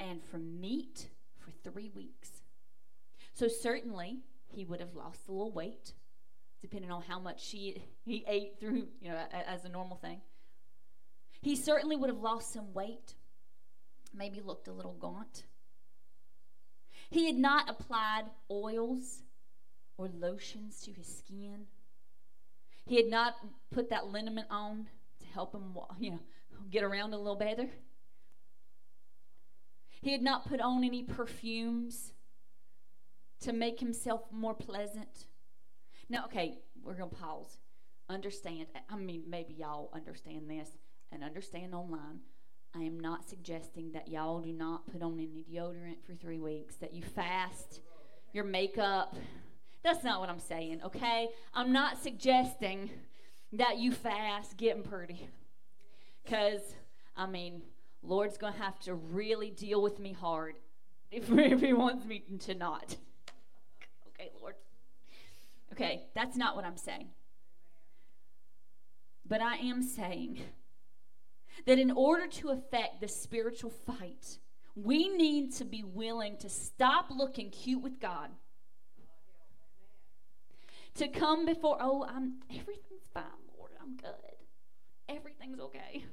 [0.00, 1.08] and from meat
[1.38, 2.30] for three weeks.
[3.32, 5.92] So certainly he would have lost a little weight,
[6.62, 10.20] depending on how much he, he ate through, you know, as a normal thing.
[11.42, 13.14] He certainly would have lost some weight,
[14.14, 15.44] maybe looked a little gaunt.
[17.10, 19.22] He had not applied oils
[19.98, 21.66] or lotions to his skin
[22.86, 23.34] he had not
[23.70, 24.86] put that liniment on
[25.20, 26.20] to help him, you know,
[26.70, 27.68] get around a little better.
[30.00, 32.12] He had not put on any perfumes
[33.40, 35.26] to make himself more pleasant.
[36.10, 37.58] Now, okay, we're going to pause.
[38.10, 40.68] Understand, I mean, maybe y'all understand this
[41.10, 42.20] and understand online.
[42.74, 46.76] I am not suggesting that y'all do not put on any deodorant for three weeks,
[46.76, 47.80] that you fast
[48.34, 49.16] your makeup,
[49.84, 51.28] that's not what I'm saying, okay?
[51.52, 52.88] I'm not suggesting
[53.52, 55.28] that you fast getting pretty.
[56.24, 56.62] Because,
[57.14, 57.60] I mean,
[58.02, 60.56] Lord's going to have to really deal with me hard
[61.10, 62.96] if, if He wants me to not.
[64.08, 64.54] Okay, Lord.
[65.72, 67.08] Okay, that's not what I'm saying.
[69.26, 70.40] But I am saying
[71.66, 74.38] that in order to affect the spiritual fight,
[74.74, 78.30] we need to be willing to stop looking cute with God
[80.96, 83.24] to come before, oh, I'm everything's fine,
[83.56, 83.72] Lord.
[83.80, 84.14] I'm good.
[85.08, 86.04] Everything's okay.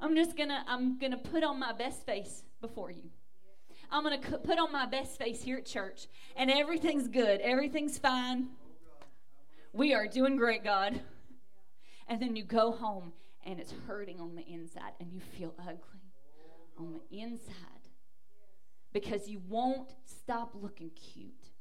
[0.00, 3.10] I'm just gonna I'm gonna put on my best face before you.
[3.90, 7.40] I'm gonna put on my best face here at church, and everything's good.
[7.40, 8.48] Everything's fine.
[9.72, 11.00] We are doing great, God.
[12.08, 13.12] And then you go home,
[13.44, 15.78] and it's hurting on the inside, and you feel ugly
[16.78, 17.88] on the inside
[18.92, 21.53] because you won't stop looking cute.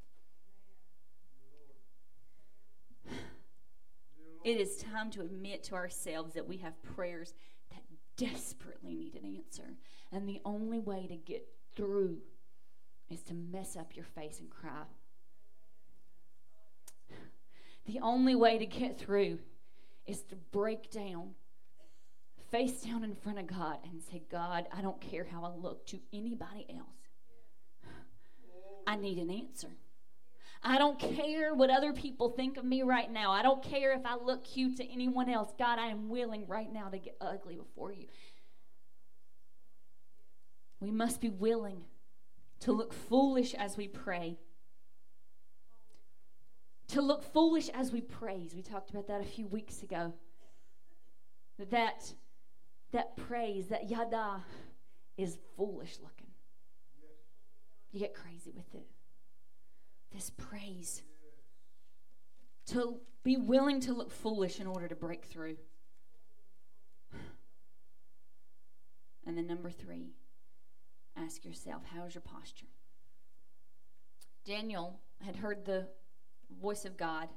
[4.44, 7.34] It is time to admit to ourselves that we have prayers
[7.72, 7.84] that
[8.18, 9.76] desperately need an answer.
[10.12, 12.18] And the only way to get through
[13.10, 14.84] is to mess up your face and cry.
[17.86, 19.40] The only way to get through
[20.06, 21.32] is to break down,
[22.52, 25.86] face down in front of God, and say, God, I don't care how I look
[25.88, 26.88] to anybody else.
[28.86, 29.70] I need an answer.
[30.64, 33.32] I don't care what other people think of me right now.
[33.32, 35.52] I don't care if I look cute to anyone else.
[35.60, 38.08] God, I am willing right now to get ugly before you.
[40.80, 41.84] We must be willing
[42.62, 44.38] to look foolish as we pray.
[46.90, 48.56] To look foolish as we praise.
[48.56, 50.14] We talked about that a few weeks ago.
[51.72, 52.14] That
[52.94, 54.44] that praise, that yada
[55.18, 56.28] is foolish looking.
[57.92, 58.88] You get crazy with it.
[60.14, 61.02] This praise.
[62.68, 65.58] To be willing to look foolish in order to break through.
[69.26, 70.12] And then number three,
[71.18, 72.68] ask yourself, how's your posture?
[74.46, 75.88] Daniel had heard the
[76.62, 77.30] voice of God.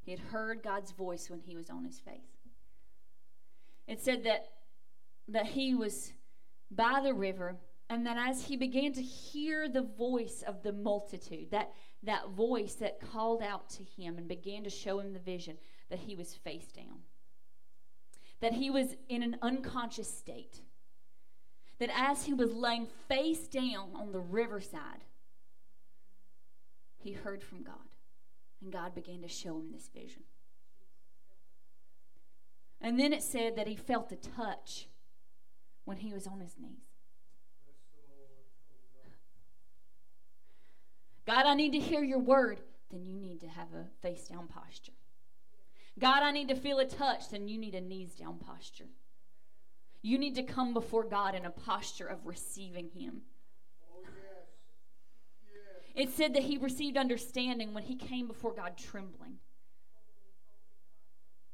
[0.00, 2.46] He had heard God's voice when he was on his face.
[3.86, 4.46] It said that
[5.28, 6.12] that he was
[6.70, 7.56] by the river
[7.88, 11.72] and that as he began to hear the voice of the multitude, that
[12.02, 15.56] that voice that called out to him and began to show him the vision,
[15.90, 17.00] that he was face down.
[18.40, 20.60] That he was in an unconscious state.
[21.78, 25.04] That as he was laying face down on the riverside,
[26.98, 27.74] he heard from God.
[28.62, 30.22] And God began to show him this vision.
[32.80, 34.88] And then it said that he felt a touch
[35.84, 36.85] when he was on his knees.
[41.26, 42.60] God, I need to hear your word.
[42.90, 44.92] Then you need to have a face down posture.
[45.98, 47.30] God, I need to feel a touch.
[47.30, 48.88] Then you need a knees down posture.
[50.02, 53.22] You need to come before God in a posture of receiving Him.
[53.90, 54.12] Oh, yes.
[55.94, 56.08] Yes.
[56.08, 59.38] It said that he received understanding when he came before God trembling.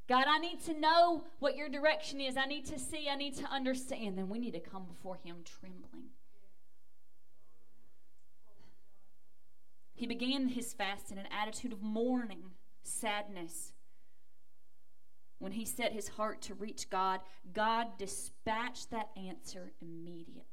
[0.09, 2.37] God, I need to know what your direction is.
[2.37, 3.09] I need to see.
[3.09, 4.19] I need to understand.
[4.19, 6.11] Then we need to come before him trembling.
[9.95, 12.53] He began his fast in an attitude of mourning,
[12.83, 13.73] sadness.
[15.39, 17.21] When he set his heart to reach God,
[17.53, 20.47] God dispatched that answer immediately.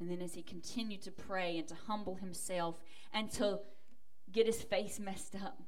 [0.00, 2.80] And then as he continued to pray and to humble himself
[3.12, 3.60] and to
[4.32, 5.60] get his face messed up,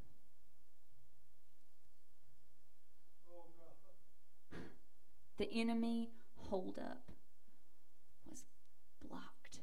[5.36, 7.10] the enemy hold up
[8.28, 8.44] was
[9.06, 9.60] blocked.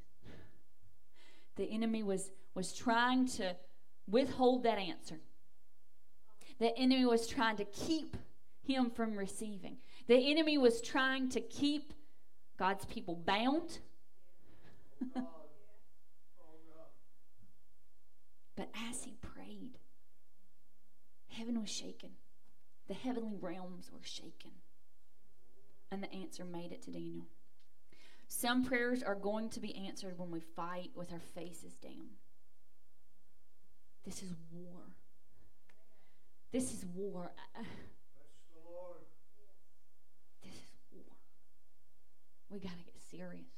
[1.56, 3.56] The enemy was, was trying to
[4.10, 5.20] withhold that answer.
[6.58, 8.18] The enemy was trying to keep
[8.64, 9.78] him from receiving.
[10.08, 11.94] The enemy was trying to keep
[12.58, 13.78] God's people bound.
[18.56, 19.78] but as he prayed,
[21.28, 22.10] heaven was shaken.
[22.88, 24.54] The heavenly realms were shaken.
[25.92, 27.28] And the answer made it to Daniel.
[28.28, 32.18] Some prayers are going to be answered when we fight with our faces down.
[34.08, 34.84] This is war.
[36.54, 37.30] This is war.
[40.42, 41.18] This is war.
[42.50, 43.50] We got to get serious.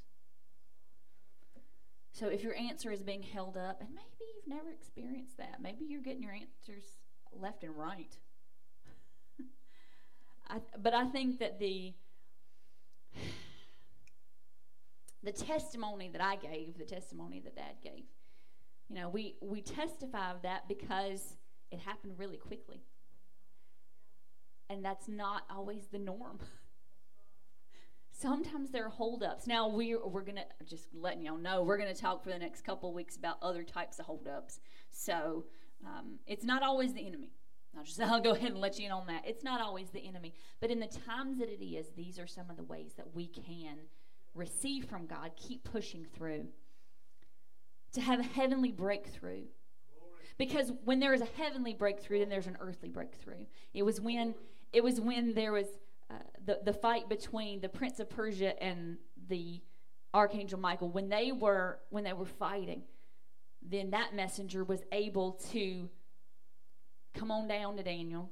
[2.14, 5.86] So if your answer is being held up, and maybe you've never experienced that, maybe
[5.88, 6.84] you're getting your answers
[7.32, 8.18] left and right.
[10.50, 11.94] I, but I think that the
[15.22, 18.06] the testimony that I gave, the testimony that Dad gave,
[18.90, 21.36] you know, we we testify of that because
[21.72, 22.82] it happened really quickly,
[24.70, 26.40] and that's not always the norm.
[28.12, 29.48] Sometimes there are holdups.
[29.48, 32.94] Now we're we're gonna just letting y'all know we're gonna talk for the next couple
[32.94, 34.60] weeks about other types of holdups.
[34.90, 35.46] So
[35.86, 37.32] um, it's not always the enemy.
[37.78, 39.24] I'll just I'll go ahead and let you in on that.
[39.26, 42.50] It's not always the enemy, but in the times that it is, these are some
[42.50, 43.78] of the ways that we can
[44.34, 46.48] receive from God, keep pushing through,
[47.94, 49.44] to have a heavenly breakthrough.
[50.38, 53.46] Because when there is a heavenly breakthrough, then there's an earthly breakthrough.
[53.74, 54.36] It was when
[54.72, 55.68] it was when there was
[56.10, 58.98] uh, the the fight between the prince of Persia and
[59.28, 59.62] the
[60.14, 60.90] archangel Michael.
[60.90, 62.84] When they were when they were fighting,
[63.62, 65.90] then that messenger was able to
[67.14, 68.30] come on down to Daniel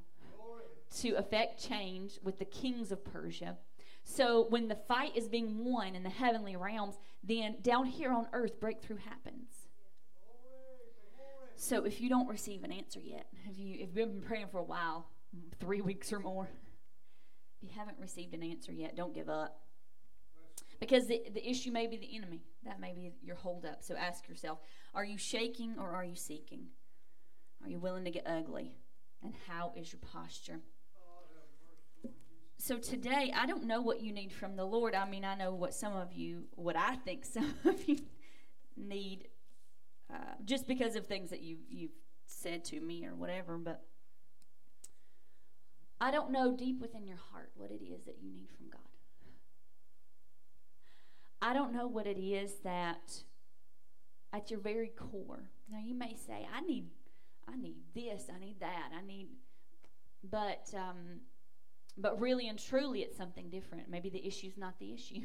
[1.00, 3.58] to effect change with the kings of Persia.
[4.04, 8.28] So when the fight is being won in the heavenly realms, then down here on
[8.32, 9.68] earth, breakthrough happens.
[11.56, 14.60] So if you don't receive an answer yet, if you if you've been praying for
[14.60, 15.10] a while,
[15.60, 16.50] three weeks or more,
[17.58, 19.60] if you haven't received an answer yet, don't give up.
[20.80, 22.44] Because the, the issue may be the enemy.
[22.64, 23.84] That may be your holdup.
[23.84, 24.60] So ask yourself
[24.94, 26.68] are you shaking or are you seeking?
[27.64, 28.78] Are you willing to get ugly?
[29.24, 30.60] And how is your posture?
[32.60, 34.96] So today, I don't know what you need from the Lord.
[34.96, 38.00] I mean, I know what some of you, what I think some of you
[38.76, 39.28] need,
[40.12, 41.92] uh, just because of things that you you've
[42.26, 43.58] said to me or whatever.
[43.58, 43.84] But
[46.02, 48.82] I don't know deep within your heart what it is that you need from God.
[51.42, 53.24] I don't know what it is that
[54.34, 55.52] at your very core.
[55.70, 56.90] Now you may say, I need
[57.48, 59.30] I need this, I need that, I need
[60.24, 61.22] but um
[61.98, 63.90] but really and truly it's something different.
[63.90, 65.22] Maybe the issue's not the issue.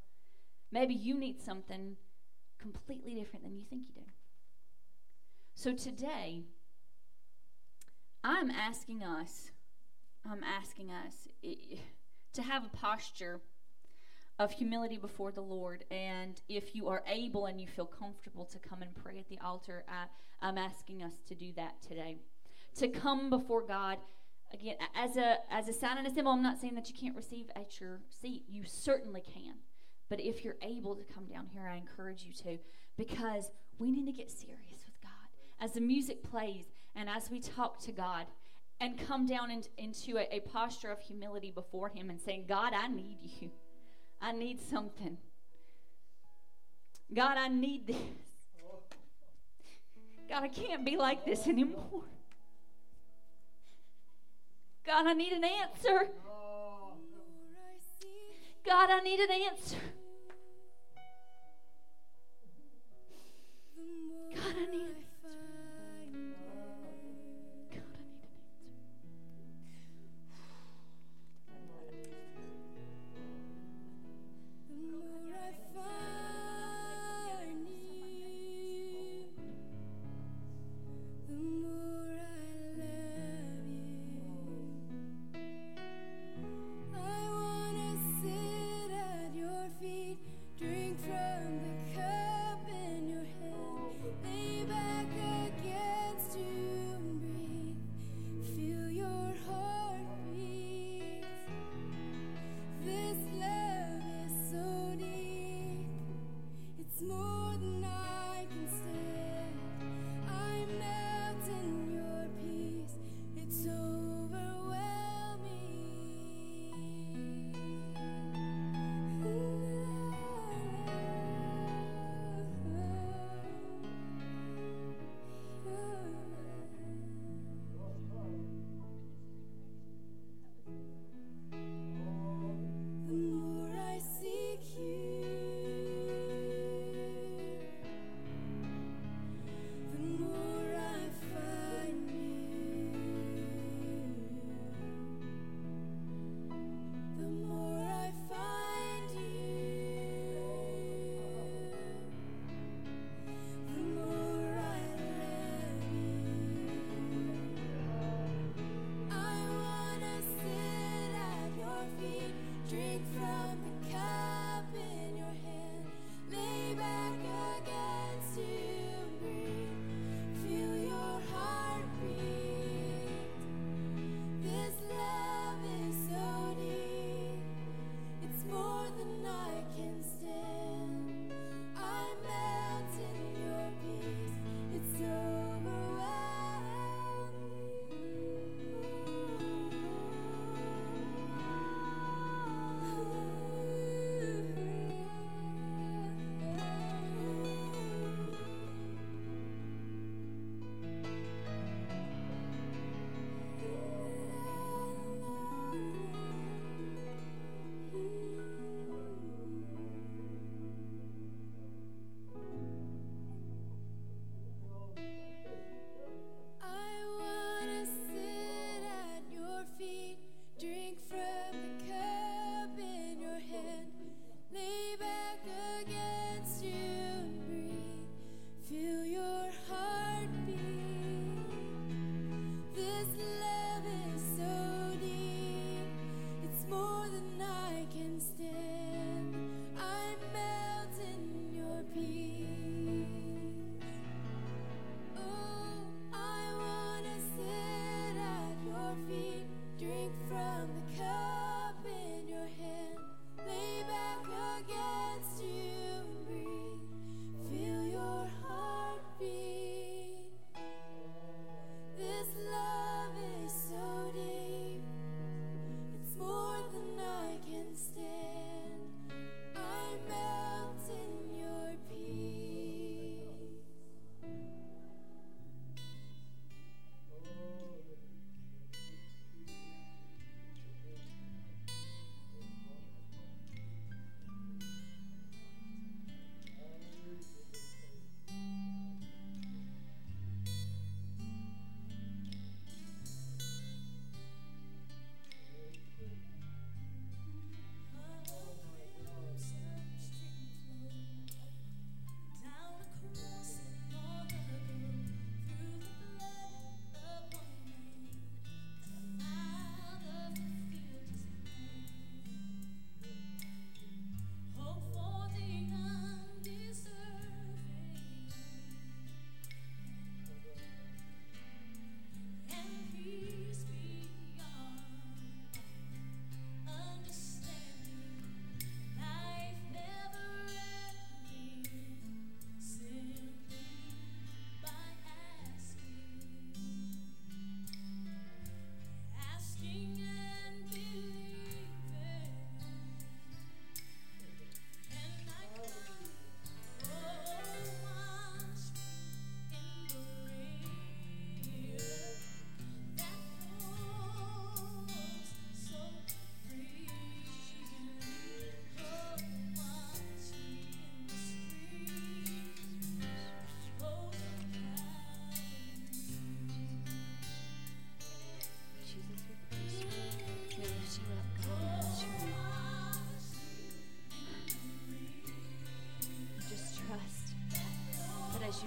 [0.72, 1.96] Maybe you need something
[2.58, 4.08] completely different than you think you do.
[5.54, 6.42] So today
[8.24, 9.50] I'm asking us
[10.24, 11.28] I'm asking us
[12.34, 13.40] to have a posture
[14.38, 15.84] of humility before the Lord.
[15.90, 19.38] And if you are able and you feel comfortable to come and pray at the
[19.44, 20.04] altar, I,
[20.40, 22.18] I'm asking us to do that today.
[22.76, 23.98] To come before God
[24.52, 26.32] again as a as a sign and a symbol.
[26.32, 28.44] I'm not saying that you can't receive at your seat.
[28.48, 29.54] You certainly can.
[30.08, 32.58] But if you're able to come down here, I encourage you to
[32.96, 35.10] because we need to get serious with God.
[35.60, 38.26] As the music plays and as we talk to God
[38.80, 42.72] and come down in, into a, a posture of humility before Him and saying, God,
[42.74, 43.50] I need you.
[44.20, 45.16] I need something.
[47.14, 47.96] God, I need this.
[50.28, 52.04] God, I can't be like this anymore.
[54.84, 56.08] God, I need an answer.
[58.64, 59.76] God, I need an answer.
[64.34, 65.02] God, I need an answer.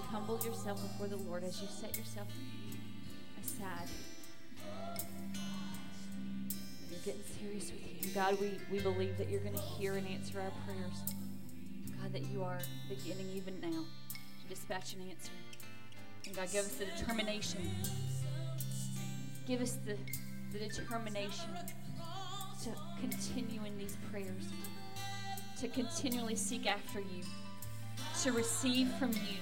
[0.04, 2.28] Humble yourself before the Lord as you set yourself
[3.44, 3.88] aside.
[6.90, 8.12] You're getting serious with Him.
[8.14, 11.14] God, we, we believe that you're going to hear and answer our prayers.
[12.02, 12.60] God, that you are
[12.90, 13.84] beginning even now
[14.42, 15.32] to dispatch an answer.
[16.26, 17.62] And God, give us the determination.
[19.48, 19.96] Give us the,
[20.52, 21.50] the determination
[22.64, 22.70] to
[23.00, 24.44] continue in these prayers,
[25.60, 27.24] to continually seek after you,
[28.24, 29.38] to receive from you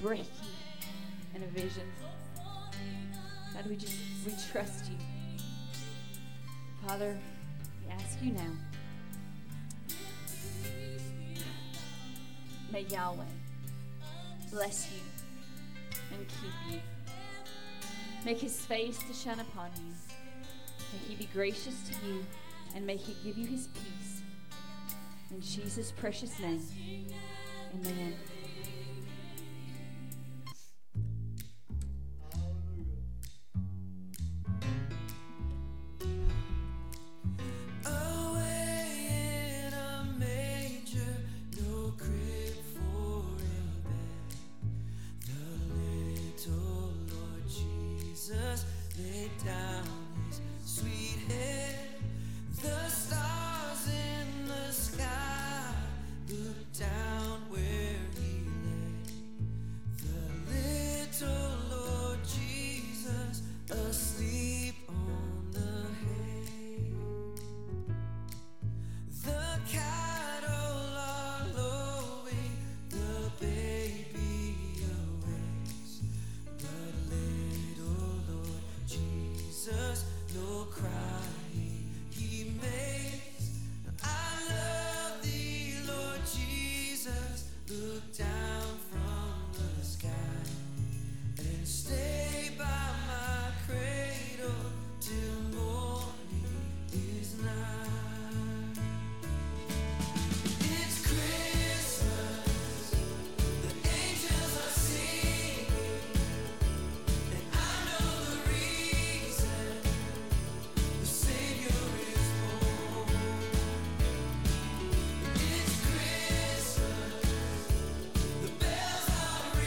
[0.00, 0.26] breaking
[1.34, 1.86] and a vision.
[3.54, 4.96] God, we just, we trust you.
[6.86, 7.16] Father,
[7.84, 8.52] we ask you now.
[12.72, 13.24] May Yahweh
[14.50, 15.00] bless you
[16.16, 16.80] and keep you.
[18.24, 19.92] Make his face to shine upon you.
[20.92, 22.24] May he be gracious to you
[22.74, 24.22] and may he give you his peace.
[25.30, 26.62] In Jesus' precious name,
[27.74, 28.14] amen.